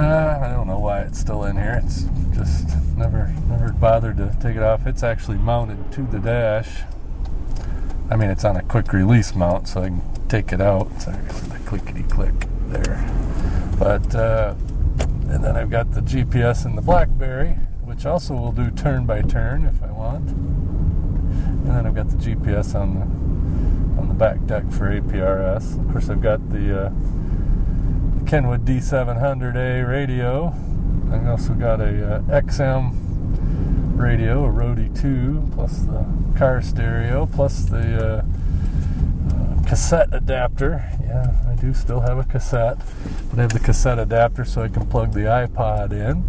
uh, 0.00 0.38
I 0.42 0.52
don't 0.52 0.66
know 0.66 0.78
why 0.78 1.00
it's 1.00 1.18
still 1.18 1.44
in 1.44 1.56
here. 1.56 1.80
It's 1.84 2.06
just 2.34 2.68
never 2.96 3.32
never 3.48 3.72
bothered 3.72 4.16
to 4.16 4.34
take 4.40 4.56
it 4.56 4.62
off. 4.62 4.86
It's 4.86 5.02
actually 5.02 5.36
mounted 5.36 5.92
to 5.92 6.02
the 6.02 6.18
dash. 6.18 6.82
I 8.10 8.16
mean, 8.16 8.30
it's 8.30 8.44
on 8.44 8.56
a 8.56 8.62
quick 8.62 8.92
release 8.92 9.34
mount, 9.34 9.68
so 9.68 9.82
I 9.82 9.88
can 9.88 10.02
take 10.28 10.52
it 10.52 10.60
out. 10.62 11.02
Sorry, 11.02 11.18
the 11.18 11.60
clickety 11.66 12.02
click 12.04 12.34
there. 12.68 12.96
But 13.78 14.14
uh, 14.14 14.54
and 15.28 15.44
then 15.44 15.56
I've 15.56 15.70
got 15.70 15.92
the 15.92 16.00
GPS 16.00 16.64
in 16.64 16.76
the 16.76 16.82
BlackBerry, 16.82 17.50
which 17.84 18.06
also 18.06 18.34
will 18.34 18.52
do 18.52 18.70
turn 18.70 19.04
by 19.04 19.20
turn 19.20 19.66
if 19.66 19.82
I 19.82 19.92
want. 19.92 20.30
And 20.30 21.66
then 21.66 21.86
I've 21.86 21.94
got 21.94 22.08
the 22.08 22.16
GPS 22.16 22.74
on 22.74 22.94
the 22.94 23.27
back 24.18 24.44
deck 24.46 24.64
for 24.72 24.90
APRS. 24.90 25.80
Of 25.80 25.92
course, 25.92 26.10
I've 26.10 26.20
got 26.20 26.50
the 26.50 26.86
uh, 26.86 26.90
Kenwood 28.26 28.64
D700A 28.64 29.88
radio. 29.88 30.52
I've 31.12 31.26
also 31.28 31.54
got 31.54 31.80
a 31.80 32.16
uh, 32.16 32.20
XM 32.22 32.94
radio, 33.96 34.44
a 34.44 34.50
Roady 34.50 34.88
2, 34.88 35.50
plus 35.54 35.78
the 35.82 36.04
car 36.36 36.60
stereo, 36.60 37.26
plus 37.26 37.66
the 37.66 38.18
uh, 38.18 38.24
uh, 39.34 39.62
cassette 39.68 40.12
adapter. 40.12 40.84
Yeah, 41.00 41.32
I 41.48 41.54
do 41.54 41.72
still 41.72 42.00
have 42.00 42.18
a 42.18 42.24
cassette, 42.24 42.78
but 43.30 43.38
I 43.38 43.42
have 43.42 43.52
the 43.52 43.60
cassette 43.60 44.00
adapter 44.00 44.44
so 44.44 44.62
I 44.62 44.68
can 44.68 44.84
plug 44.86 45.12
the 45.12 45.20
iPod 45.20 45.92
in. 45.92 46.24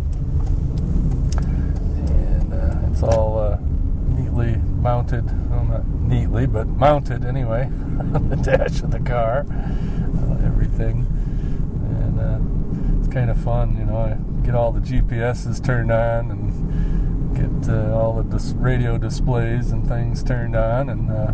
And 2.14 2.54
uh, 2.54 2.92
it's 2.92 3.02
all 3.02 3.40
uh, 3.40 3.58
neatly 4.10 4.58
mounted, 4.80 5.26
not 5.70 5.88
neatly, 5.88 6.46
but 6.48 6.68
mounted 6.68 7.24
anyway, 7.24 7.64
on 8.14 8.30
the 8.30 8.36
dash 8.36 8.82
of 8.82 8.92
the 8.92 9.00
car. 9.00 9.46
Uh, 9.50 10.46
everything. 10.46 11.06
And 12.02 12.20
uh, 12.20 13.00
it's 13.00 13.14
kind 13.14 13.30
of 13.30 13.38
fun, 13.38 13.78
you 13.78 13.86
know. 13.86 13.98
I 13.98 14.46
get 14.46 14.56
all 14.56 14.72
the 14.72 14.80
GPSs 14.80 15.64
turned 15.64 15.92
on 15.92 16.32
and 16.32 17.36
get 17.36 17.70
uh, 17.70 17.94
all 17.94 18.14
the 18.22 18.24
dis- 18.24 18.54
radio 18.54 18.98
displays 18.98 19.72
and 19.72 19.88
things 19.88 20.24
turned 20.24 20.56
on, 20.56 20.90
and, 20.90 21.12
uh, 21.12 21.28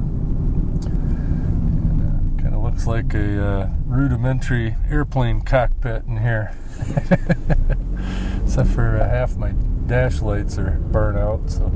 and 0.86 2.02
uh, 2.02 2.42
kind 2.42 2.56
of 2.56 2.62
looks 2.62 2.86
like 2.86 3.14
a 3.14 3.44
uh, 3.44 3.70
rudimentary 3.86 4.76
airplane 4.90 5.42
cockpit 5.42 6.04
in 6.06 6.18
here. 6.18 6.56
Except 8.44 8.70
for 8.70 8.98
half 8.98 9.38
my 9.38 9.52
dash 9.88 10.22
lights 10.22 10.58
are 10.58 10.72
burnt 10.72 11.18
out, 11.18 11.50
so 11.50 11.72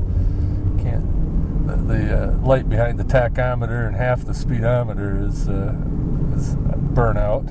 can't. 0.82 1.19
The, 1.76 2.22
uh, 2.22 2.46
light 2.46 2.68
behind 2.68 2.98
the 2.98 3.04
tachometer 3.04 3.86
and 3.86 3.96
half 3.96 4.24
the 4.24 4.34
speedometer 4.34 5.26
is 5.26 5.48
uh, 5.48 5.74
is 6.34 6.56
burnt 6.56 7.18
out 7.18 7.44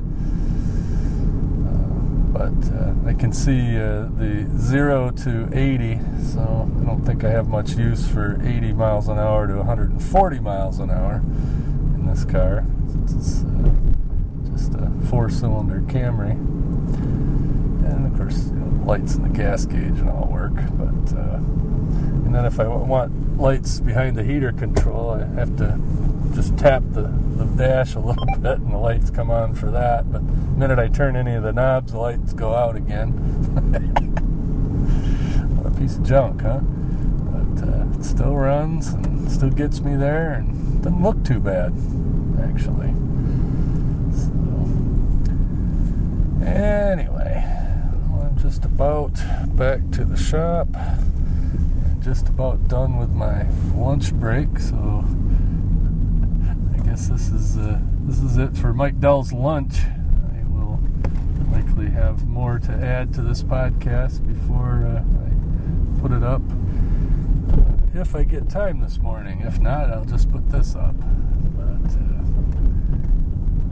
but 2.40 2.72
uh, 2.74 2.94
I 3.06 3.14
can 3.16 3.34
see 3.34 3.76
uh, 3.76 4.08
the 4.18 4.48
0 4.58 5.12
to 5.12 5.50
80, 5.52 6.00
so 6.24 6.72
I 6.80 6.86
don't 6.86 7.04
think 7.06 7.26
I 7.26 7.30
have 7.32 7.50
much 7.50 7.72
use 7.72 8.08
for 8.08 8.40
80 8.42 8.72
miles 8.74 9.10
an 9.10 9.20
hour 9.20 9.46
to 9.46 9.56
140 9.56 10.40
miles 10.40 10.80
an 10.80 10.90
hour 10.90 11.16
in 11.16 12.06
this 12.06 12.24
car. 12.24 12.66
It's 13.04 13.44
uh, 13.44 13.74
just 14.52 14.74
a 14.76 14.90
four 15.10 15.30
cylinder 15.30 15.82
Camry. 15.92 16.32
And 17.92 18.06
of 18.06 18.18
course, 18.18 18.48
you 18.48 18.54
know, 18.54 18.86
lights 18.86 19.16
in 19.16 19.24
the 19.24 19.30
gas 19.30 19.66
gauge 19.66 20.00
and 20.00 20.10
all 20.10 20.30
work. 20.32 20.54
But 20.54 21.18
uh, 21.18 21.36
and 21.36 22.34
then 22.34 22.46
if 22.46 22.60
I 22.60 22.68
want 22.68 23.12
lights 23.40 23.80
behind 23.80 24.18
the 24.18 24.24
heater 24.24 24.52
control, 24.52 25.12
I 25.12 25.26
have 25.40 25.56
to 25.58 25.80
just 26.36 26.58
tap 26.58 26.84
the, 26.92 27.04
the 27.38 27.46
dash 27.56 27.96
a 27.96 28.00
little 28.00 28.26
bit 28.26 28.60
and 28.60 28.74
the 28.74 28.78
lights 28.78 29.10
come 29.10 29.32
on 29.32 29.56
for 29.56 29.72
that. 29.72 30.12
But 30.12 30.28
the 30.28 30.34
minute 30.34 30.78
I 30.78 30.90
turn 30.90 31.16
any 31.16 31.36
of 31.36 31.44
the 31.44 31.54
knobs, 31.54 31.94
the 31.94 32.00
lights 32.00 32.34
go 32.34 32.54
out 32.54 32.76
again. 32.76 33.10
what 35.56 35.74
a 35.74 35.78
piece 35.78 35.96
of 35.96 36.04
junk, 36.04 36.42
huh? 36.42 36.60
But 36.60 37.64
uh, 37.68 37.86
it 37.98 38.04
still 38.04 38.36
runs 38.36 38.90
and 38.90 39.32
still 39.32 39.50
gets 39.50 39.80
me 39.80 39.96
there 39.96 40.34
and 40.34 40.84
doesn't 40.84 41.02
look 41.02 41.24
too 41.24 41.40
bad, 41.40 41.72
actually. 42.44 42.94
So, 44.14 44.32
anyway, 46.46 47.42
I'm 48.22 48.38
just 48.38 48.66
about 48.66 49.14
back 49.56 49.90
to 49.92 50.04
the 50.04 50.18
shop. 50.18 50.68
Just 52.10 52.30
about 52.30 52.68
done 52.68 52.98
with 52.98 53.12
my 53.12 53.48
lunch 53.76 54.12
break, 54.16 54.58
so 54.58 55.06
I 56.74 56.78
guess 56.84 57.08
this 57.08 57.30
is 57.30 57.56
uh, 57.56 57.80
this 58.08 58.24
is 58.24 58.36
it 58.36 58.58
for 58.58 58.74
Mike 58.74 59.00
Dell's 59.00 59.32
lunch. 59.32 59.82
I 60.34 60.44
will 60.48 60.80
likely 61.52 61.92
have 61.92 62.28
more 62.28 62.58
to 62.58 62.72
add 62.72 63.14
to 63.14 63.22
this 63.22 63.44
podcast 63.44 64.28
before 64.28 64.88
uh, 64.88 65.04
I 65.04 65.30
put 66.02 66.12
it 66.12 66.24
up. 66.24 66.42
If 67.94 68.16
I 68.16 68.24
get 68.24 68.50
time 68.50 68.82
this 68.82 68.98
morning, 68.98 69.42
if 69.42 69.60
not, 69.60 69.92
I'll 69.92 70.04
just 70.04 70.32
put 70.32 70.50
this 70.50 70.76
up. 70.76 70.96
But 70.98 71.94
uh, 71.94 72.24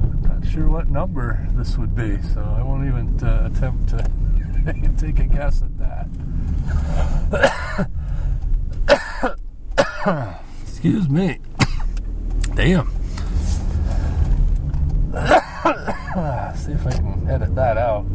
I'm 0.04 0.22
not 0.22 0.46
sure 0.48 0.70
what 0.70 0.90
number 0.90 1.48
this 1.54 1.76
would 1.76 1.96
be, 1.96 2.22
so 2.22 2.42
I 2.42 2.62
won't 2.62 2.86
even 2.86 3.20
uh, 3.20 3.50
attempt 3.52 3.90
to 3.90 4.08
take 5.00 5.18
a 5.18 5.26
guess 5.26 5.64
at 5.64 5.76
that. 5.80 6.08
Excuse 10.62 11.10
me. 11.10 11.40
Damn. 12.56 12.88
See 16.56 16.72
if 16.72 16.88
I 16.88 16.92
can 16.92 17.28
edit 17.30 17.54
that 17.56 17.78
out. 17.78 18.06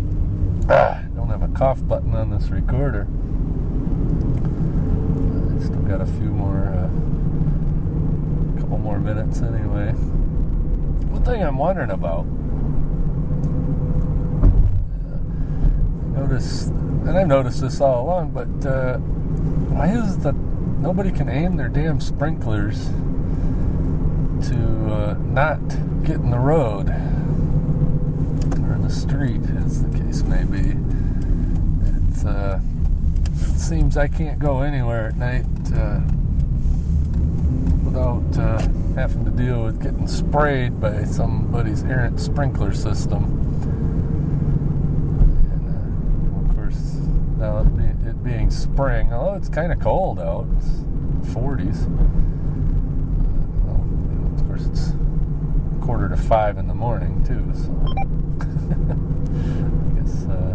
Don't 1.14 1.28
have 1.28 1.42
a 1.42 1.48
cough 1.48 1.86
button 1.86 2.14
on 2.14 2.30
this 2.30 2.48
recorder. 2.48 3.06
I 5.54 5.64
still 5.64 5.82
got 5.82 6.00
a 6.00 6.06
few 6.06 6.30
more, 6.30 6.64
uh, 6.64 6.88
couple 8.60 8.78
more 8.78 8.98
minutes 8.98 9.42
anyway. 9.42 9.92
One 9.92 11.22
thing 11.24 11.42
I'm 11.42 11.58
wondering 11.58 11.90
about. 11.90 12.24
uh, 16.14 16.20
Notice, 16.20 16.68
and 16.68 17.18
I've 17.18 17.26
noticed 17.26 17.60
this 17.60 17.82
all 17.82 18.06
along, 18.06 18.30
but 18.30 18.66
uh, 18.66 18.96
why 18.96 19.88
is 19.88 20.16
that 20.20 20.34
nobody 20.82 21.12
can 21.12 21.28
aim 21.28 21.56
their 21.56 21.68
damn 21.68 22.00
sprinklers 22.00 22.86
to 24.48 24.56
uh, 24.90 25.16
not 25.20 25.60
get 26.02 26.16
in 26.16 26.30
the 26.30 26.38
road 26.38 26.88
or 26.88 28.74
in 28.74 28.82
the 28.82 28.90
street, 28.90 29.40
as 29.64 29.84
the 29.84 29.96
case 29.96 30.24
may 30.24 30.42
be? 30.42 30.76
It's, 32.08 32.24
uh, 32.24 32.60
it 33.30 33.58
seems 33.60 33.96
I 33.96 34.08
can't 34.08 34.40
go 34.40 34.62
anywhere 34.62 35.06
at 35.06 35.16
night 35.16 35.46
uh, 35.72 36.00
without 37.84 38.36
uh, 38.36 38.58
having 38.96 39.24
to 39.24 39.30
deal 39.30 39.64
with 39.64 39.80
getting 39.80 40.08
sprayed 40.08 40.80
by 40.80 41.04
somebody's 41.04 41.84
errant 41.84 42.18
sprinkler 42.18 42.74
system. 42.74 43.22
And 45.52 45.68
uh, 45.68 46.50
of 46.50 46.56
course, 46.56 46.96
now 47.38 47.58
spring, 48.52 49.12
although 49.12 49.34
it's 49.34 49.48
kind 49.48 49.72
of 49.72 49.80
cold 49.80 50.18
out, 50.18 50.46
it's 50.56 50.68
40s. 51.32 51.86
Well, 53.64 54.38
of 54.38 54.46
course, 54.46 54.66
it's 54.66 54.92
quarter 55.80 56.08
to 56.08 56.16
five 56.16 56.58
in 56.58 56.68
the 56.68 56.74
morning 56.74 57.24
too, 57.24 57.52
so 57.54 57.72
I 58.40 60.00
guess 60.00 60.24
uh, 60.26 60.54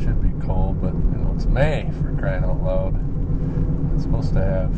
should 0.00 0.22
be 0.22 0.46
cold, 0.46 0.80
but 0.80 0.94
you 0.94 1.22
know 1.22 1.32
it's 1.34 1.46
May 1.46 1.90
for 2.00 2.16
crying 2.16 2.44
out 2.44 2.62
loud. 2.62 2.98
It's 3.94 4.04
supposed 4.04 4.32
to 4.34 4.42
have 4.42 4.72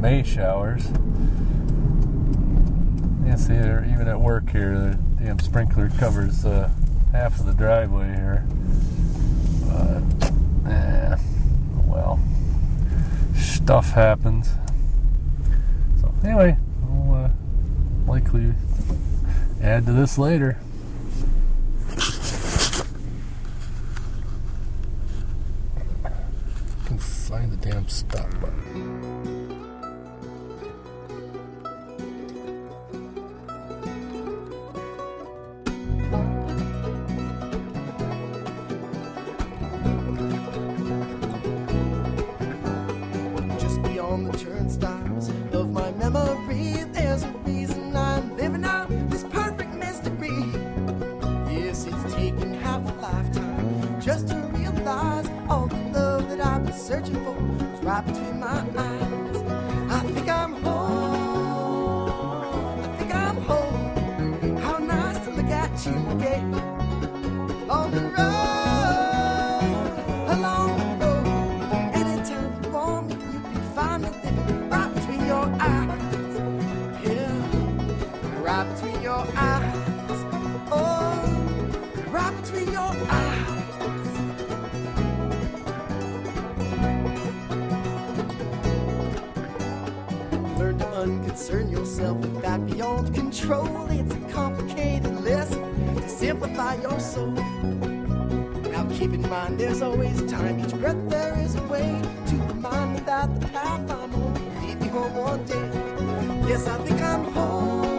May 0.00 0.22
showers. 0.22 0.86
Yeah, 3.24 3.36
see, 3.36 3.54
even 3.54 4.08
at 4.08 4.20
work 4.20 4.50
here, 4.50 4.78
the 4.78 4.98
damn 5.24 5.38
sprinkler 5.38 5.88
covers 5.98 6.44
uh, 6.44 6.70
half 7.12 7.38
of 7.40 7.46
the 7.46 7.52
driveway 7.52 8.14
here. 8.14 8.46
But, 9.66 10.32
eh, 10.70 11.16
well, 11.86 12.20
stuff 13.62 13.92
happens. 13.92 14.50
So, 16.00 16.12
anyway, 16.24 16.56
we'll 16.82 17.14
uh, 17.14 17.30
likely 18.08 18.54
add 19.62 19.86
to 19.86 19.92
this 19.92 20.18
later. 20.18 20.58
Can 26.86 26.98
find 26.98 27.52
the 27.52 27.56
damn 27.60 27.88
stop 27.88 28.28
button. 28.40 29.41
There's 99.72 99.82
always 99.82 100.22
time. 100.30 100.60
Each 100.60 100.74
breath 100.74 101.08
there 101.08 101.38
is 101.38 101.54
a 101.56 101.62
way 101.62 102.02
to 102.26 102.36
remind 102.36 102.92
me 102.92 103.00
that 103.00 103.40
the 103.40 103.46
path 103.48 103.90
I'm 103.90 103.90
on 103.90 104.12
will 104.12 104.66
lead 104.66 104.78
me 104.78 104.88
home 104.88 105.14
one 105.14 105.44
day. 105.46 106.46
Yes, 106.46 106.66
I 106.66 106.76
think 106.84 107.00
I'm 107.00 107.24
home. 107.32 107.91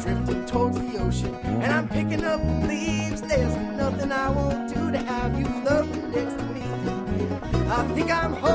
Drifting 0.00 0.44
towards 0.46 0.78
the 0.78 0.98
ocean 0.98 1.34
and 1.36 1.72
I'm 1.72 1.88
picking 1.88 2.24
up 2.24 2.40
leaves. 2.66 3.22
There's 3.22 3.56
nothing 3.76 4.12
I 4.12 4.28
won't 4.30 4.68
do 4.74 4.90
to 4.90 4.98
have 4.98 5.38
you 5.38 5.46
floating 5.62 6.10
next 6.10 6.36
to 6.36 6.44
me. 6.44 6.62
I 7.70 7.82
think 7.94 8.10
I'm 8.10 8.32
home. 8.34 8.53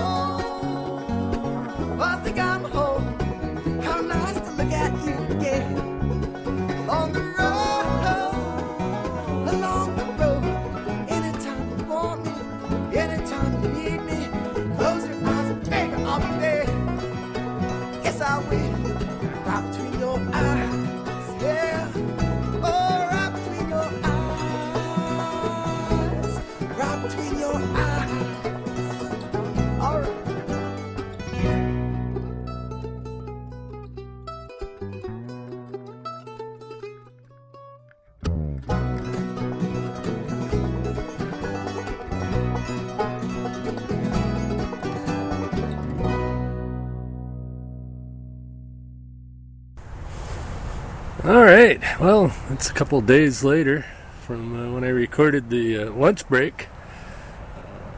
Right. 51.70 52.00
Well, 52.00 52.34
it's 52.50 52.70
a 52.70 52.74
couple 52.74 53.00
days 53.02 53.44
later 53.44 53.86
from 54.22 54.56
uh, 54.56 54.74
when 54.74 54.84
I 54.84 54.88
recorded 54.88 55.52
the 55.52 55.78
uh, 55.78 55.92
lunch 55.92 56.28
break 56.28 56.68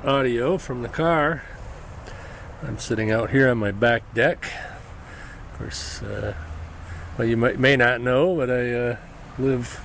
uh, 0.03 0.09
audio 0.09 0.57
from 0.57 0.81
the 0.81 0.89
car. 0.89 1.43
I'm 2.61 2.77
sitting 2.77 3.11
out 3.11 3.29
here 3.29 3.49
on 3.49 3.59
my 3.59 3.71
back 3.71 4.13
deck. 4.13 4.51
Of 5.53 5.57
course, 5.57 6.01
uh, 6.01 6.33
well, 7.17 7.25
you 7.25 7.37
might, 7.37 7.59
may 7.59 7.77
not 7.77 8.01
know, 8.01 8.35
but 8.35 8.49
I 8.49 8.73
uh, 8.73 8.97
live 9.39 9.79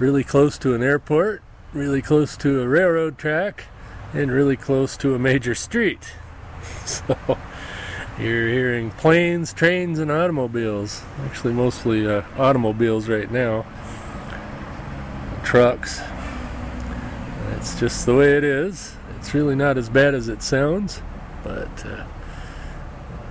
really 0.00 0.24
close 0.24 0.58
to 0.58 0.74
an 0.74 0.82
airport, 0.82 1.40
really 1.72 2.02
close 2.02 2.36
to 2.38 2.62
a 2.62 2.68
railroad 2.68 3.16
track, 3.16 3.66
and 4.12 4.32
really 4.32 4.56
close 4.56 4.96
to 4.96 5.14
a 5.14 5.18
major 5.18 5.54
street. 5.54 6.14
So. 6.84 7.16
You're 8.20 8.48
hearing 8.48 8.90
planes, 8.90 9.54
trains, 9.54 9.98
and 9.98 10.12
automobiles. 10.12 11.02
Actually, 11.24 11.54
mostly 11.54 12.06
uh, 12.06 12.20
automobiles 12.36 13.08
right 13.08 13.30
now. 13.30 13.64
Trucks. 15.42 16.02
It's 17.52 17.80
just 17.80 18.04
the 18.04 18.14
way 18.14 18.36
it 18.36 18.44
is. 18.44 18.94
It's 19.16 19.32
really 19.32 19.54
not 19.54 19.78
as 19.78 19.88
bad 19.88 20.14
as 20.14 20.28
it 20.28 20.42
sounds, 20.42 21.00
but 21.42 21.86
uh, 21.86 22.04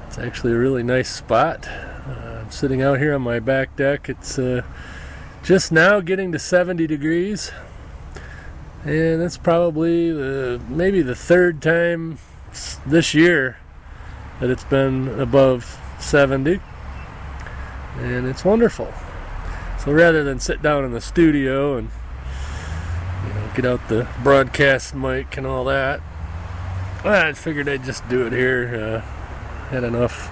it's 0.08 0.18
actually 0.18 0.54
a 0.54 0.58
really 0.58 0.82
nice 0.82 1.10
spot. 1.10 1.68
Uh, 1.68 2.40
I'm 2.42 2.50
sitting 2.50 2.82
out 2.82 2.98
here 2.98 3.14
on 3.14 3.22
my 3.22 3.38
back 3.40 3.76
deck. 3.76 4.10
It's 4.10 4.40
uh, 4.40 4.64
just 5.44 5.72
now 5.72 6.00
getting 6.00 6.32
to 6.32 6.40
70 6.40 6.88
degrees, 6.88 7.52
and 8.84 9.22
that's 9.22 9.38
probably 9.38 10.12
the, 10.12 10.60
maybe 10.68 11.04
the 11.04 11.16
third 11.16 11.62
time 11.62 12.18
this 12.88 13.14
year 13.14 13.58
that 14.40 14.50
it's 14.50 14.64
been 14.64 15.20
above 15.20 15.80
70 16.00 16.60
and 17.98 18.28
it's 18.28 18.46
wonderful. 18.46 18.94
So 19.84 19.92
rather 19.92 20.24
than 20.24 20.40
sit 20.40 20.62
down 20.62 20.86
in 20.86 20.92
the 20.92 21.02
studio 21.02 21.78
and 21.78 21.90
you 23.28 23.34
know 23.34 23.52
get 23.56 23.66
out 23.66 23.90
the 23.90 24.08
broadcast 24.24 24.96
mic 24.96 25.38
and 25.38 25.46
all 25.46 25.66
that 25.66 26.02
I 27.04 27.32
figured 27.32 27.70
I'd 27.70 27.86
just 27.86 28.08
do 28.10 28.28
it 28.28 28.34
here 28.34 28.76
uh, 28.76 29.70
had 29.70 29.86
enough 29.86 30.28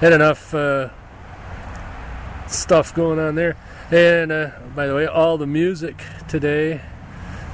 had 0.00 0.12
enough 0.12 0.54
uh, 0.54 0.90
stuff 2.46 2.94
going 2.94 3.18
on 3.18 3.34
there. 3.34 3.56
And 3.90 4.30
uh, 4.30 4.50
by 4.74 4.86
the 4.86 4.94
way 4.94 5.06
all 5.06 5.38
the 5.38 5.46
music 5.46 6.04
today 6.28 6.82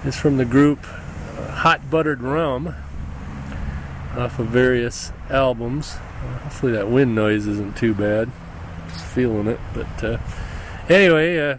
is 0.04 0.16
from 0.16 0.38
the 0.38 0.44
group 0.44 0.80
uh, 0.84 1.52
Hot 1.52 1.88
Buttered 1.88 2.20
Rum 2.20 2.74
off 4.16 4.38
of 4.40 4.48
various 4.48 5.12
albums. 5.30 5.96
Hopefully 6.42 6.72
that 6.72 6.88
wind 6.88 7.14
noise 7.14 7.46
isn't 7.46 7.76
too 7.76 7.94
bad. 7.94 8.30
Just 8.88 9.04
feeling 9.06 9.46
it, 9.46 9.60
but 9.74 10.04
uh, 10.04 10.18
anyway, 10.88 11.38
uh, 11.38 11.58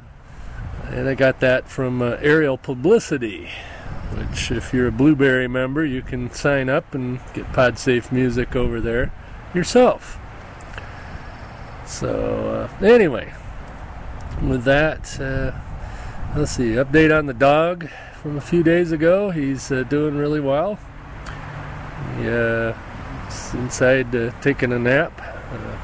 and 0.85 1.07
I 1.07 1.15
got 1.15 1.39
that 1.41 1.67
from 1.67 2.01
uh, 2.01 2.17
Ariel 2.21 2.57
Publicity, 2.57 3.49
which 4.13 4.51
if 4.51 4.73
you're 4.73 4.87
a 4.87 4.91
Blubrry 4.91 5.47
member, 5.47 5.85
you 5.85 6.01
can 6.01 6.31
sign 6.31 6.69
up 6.69 6.95
and 6.95 7.19
get 7.33 7.45
PodSafe 7.47 8.11
music 8.11 8.55
over 8.55 8.79
there 8.79 9.11
yourself. 9.53 10.19
So 11.85 12.69
uh, 12.81 12.85
anyway, 12.85 13.33
with 14.41 14.63
that, 14.63 15.17
let's 16.35 16.51
see. 16.51 16.71
Update 16.71 17.17
on 17.17 17.25
the 17.25 17.33
dog 17.33 17.89
from 18.21 18.35
a 18.35 18.41
few 18.41 18.63
days 18.63 18.91
ago. 18.91 19.31
He's 19.31 19.71
uh, 19.71 19.83
doing 19.83 20.17
really 20.17 20.41
well. 20.41 20.79
He 22.17 22.27
uh, 22.27 22.73
inside 23.53 24.15
uh, 24.15 24.31
taking 24.41 24.71
a 24.71 24.79
nap. 24.79 25.21
Uh, 25.21 25.77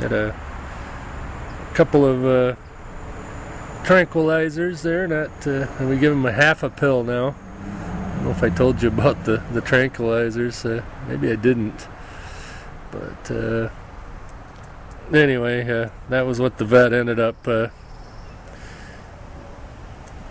had 0.00 0.12
a 0.12 0.34
couple 1.74 2.04
of 2.06 2.24
uh, 2.24 2.56
tranquilizers 3.84 4.82
there. 4.82 5.06
Not, 5.06 5.46
uh, 5.46 5.66
and 5.78 5.88
we 5.88 5.98
give 5.98 6.12
him 6.12 6.24
a 6.24 6.32
half 6.32 6.62
a 6.62 6.70
pill 6.70 7.04
now. 7.04 7.34
I 7.34 8.14
don't 8.14 8.24
know 8.24 8.30
if 8.30 8.42
I 8.42 8.50
told 8.50 8.82
you 8.82 8.88
about 8.88 9.24
the 9.24 9.42
the 9.52 9.60
tranquilizers. 9.60 10.64
Uh, 10.64 10.84
maybe 11.08 11.30
I 11.30 11.36
didn't. 11.36 11.86
But 12.90 13.30
uh, 13.30 13.68
anyway, 15.12 15.90
that 16.08 16.22
was 16.22 16.40
what 16.40 16.58
the 16.58 16.64
vet 16.64 16.92
ended 16.92 17.20
up 17.20 17.44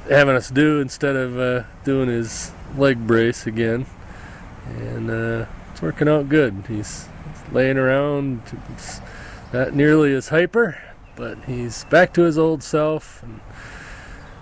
having 0.10 0.36
us 0.36 0.50
do 0.50 0.82
instead 0.82 1.16
of 1.16 1.66
doing 1.84 2.10
his 2.10 2.52
leg 2.76 3.06
brace 3.06 3.46
again 3.46 3.86
and 4.66 5.48
it's 5.80 5.84
working 5.84 6.10
out 6.10 6.28
good. 6.28 6.66
He's 6.68 7.08
laying 7.54 7.78
around, 7.78 8.42
it's 8.74 9.00
not 9.54 9.74
nearly 9.74 10.14
as 10.14 10.28
hyper, 10.28 10.78
but 11.16 11.38
he's 11.46 11.86
back 11.86 12.14
to 12.16 12.24
his 12.24 12.38
old 12.38 12.64
self. 12.64 13.24
And, 13.24 13.40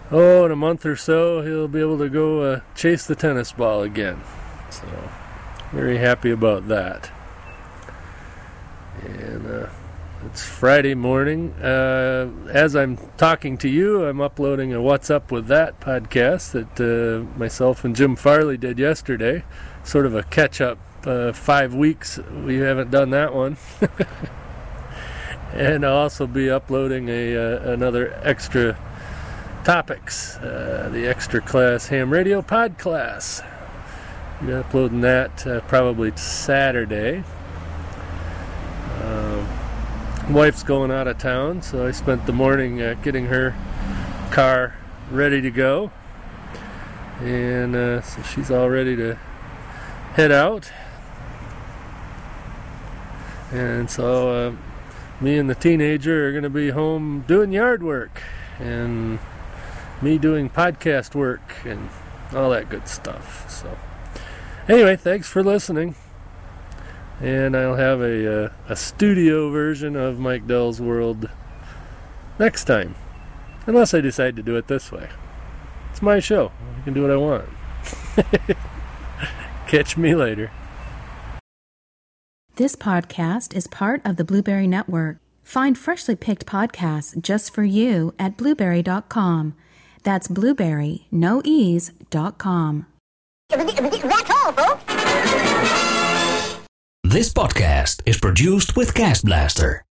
oh, 0.10 0.46
in 0.48 0.52
a 0.52 0.56
month 0.56 0.84
or 0.84 0.96
so, 0.96 1.42
he'll 1.42 1.68
be 1.68 1.80
able 1.80 2.00
to 2.00 2.10
go 2.10 2.42
uh, 2.42 2.62
chase 2.74 3.06
the 3.06 3.14
tennis 3.14 3.52
ball 3.52 3.84
again. 3.84 4.20
So, 4.72 4.88
very 5.72 6.00
happy 6.00 6.32
about 6.32 6.70
that. 6.70 7.12
And 9.06 9.46
uh, 9.46 9.70
it's 10.26 10.44
Friday 10.44 10.96
morning. 10.96 11.54
Uh, 11.62 12.32
as 12.52 12.76
I'm 12.76 12.98
talking 13.18 13.60
to 13.60 13.70
you, 13.70 14.06
I'm 14.06 14.22
uploading 14.22 14.74
a 14.74 14.82
What's 14.82 15.12
Up 15.12 15.32
With 15.32 15.46
That 15.46 15.80
podcast 15.82 16.54
that 16.54 16.82
uh, 16.82 17.38
myself 17.38 17.86
and 17.86 17.96
Jim 17.96 18.16
Farley 18.16 18.58
did 18.58 18.80
yesterday 18.80 19.44
sort 19.84 20.08
of 20.08 20.16
a 20.16 20.24
catch 20.24 20.60
up. 20.60 20.80
Uh, 21.08 21.32
five 21.32 21.74
weeks 21.74 22.18
we 22.44 22.58
haven't 22.58 22.92
done 22.92 23.12
that 23.12 23.34
one, 23.34 23.56
and 25.54 25.86
I'll 25.86 25.96
also 25.96 26.28
be 26.28 26.50
uploading 26.50 27.08
a 27.08 27.34
uh, 27.34 27.72
another 27.72 28.20
extra 28.24 28.78
topics, 29.64 30.36
uh, 30.40 30.90
the 30.92 31.08
extra 31.08 31.40
class 31.40 31.88
ham 31.88 32.12
radio 32.12 32.42
pod 32.42 32.78
class. 32.78 33.42
Be 34.46 34.52
uploading 34.52 35.00
that 35.00 35.48
uh, 35.48 35.62
probably 35.62 36.12
Saturday. 36.18 37.24
Um, 39.02 39.48
wife's 40.34 40.64
going 40.64 40.92
out 40.92 41.08
of 41.08 41.18
town, 41.18 41.62
so 41.62 41.88
I 41.88 41.92
spent 41.92 42.26
the 42.26 42.34
morning 42.34 42.82
uh, 42.82 42.96
getting 42.96 43.28
her 43.28 43.56
car 44.30 44.76
ready 45.10 45.40
to 45.40 45.52
go, 45.52 45.90
and 47.22 47.78
uh, 47.78 48.02
so 48.02 48.22
she's 48.24 48.52
all 48.52 48.70
ready 48.70 48.98
to 48.98 49.16
head 50.16 50.34
out. 50.34 50.70
And 53.52 53.90
so 53.90 54.30
uh, 54.30 54.56
me 55.22 55.38
and 55.38 55.50
the 55.50 55.56
teenager 55.56 56.28
are 56.28 56.32
going 56.32 56.44
to 56.44 56.50
be 56.50 56.70
home 56.70 57.24
doing 57.28 57.52
yard 57.52 57.82
work 57.82 58.22
and 58.60 59.20
me 60.02 60.18
doing 60.18 60.50
podcast 60.50 61.16
work 61.16 61.42
and 61.66 61.90
all 62.34 62.50
that 62.50 62.70
good 62.70 62.88
stuff. 62.88 63.50
So 63.50 63.78
anyway, 64.68 64.96
thanks 64.96 65.28
for 65.28 65.44
listening. 65.44 65.96
And 67.20 67.58
I'll 67.58 67.76
have 67.76 68.00
a, 68.02 68.46
uh, 68.46 68.50
a 68.70 68.76
studio 68.76 69.50
version 69.50 69.96
of 69.96 70.20
Mike 70.20 70.46
Dell's 70.46 70.80
World 70.80 71.30
next 72.38 72.66
time. 72.66 72.96
Unless 73.66 73.94
I 73.94 74.02
decide 74.02 74.36
to 74.36 74.44
do 74.44 74.56
it 74.56 74.68
this 74.68 74.92
way. 74.92 75.10
It's 75.92 76.02
my 76.02 76.20
show. 76.20 76.52
I 76.80 76.84
can 76.84 76.94
do 76.94 77.02
what 77.02 77.12
I 77.12 77.18
want. 77.18 77.50
Catch 79.68 79.98
me 79.98 80.14
later. 80.14 80.52
This 82.58 82.76
podcast 82.76 83.56
is 83.56 83.68
part 83.68 84.02
of 84.04 84.16
the 84.16 84.24
Blubrry 84.24 84.66
Network. 84.66 85.18
Find 85.44 85.78
freshly 85.78 86.16
picked 86.16 86.48
podcasts 86.48 87.16
just 87.22 87.54
for 87.54 87.64
you 87.64 88.16
at 88.18 88.36
blubrry.com. 88.36 89.54
That's 90.02 90.28
blueberry, 90.28 91.06
no 91.12 91.44
e's, 91.46 91.92
dot 92.10 92.40
com. 92.40 92.88
That's 93.50 94.32
all, 94.32 94.54
folks. 94.54 94.84
This 97.04 97.32
podcast 97.32 98.02
is 98.08 98.18
produced 98.20 98.76
with 98.76 98.96
CastBlaster. 98.96 99.82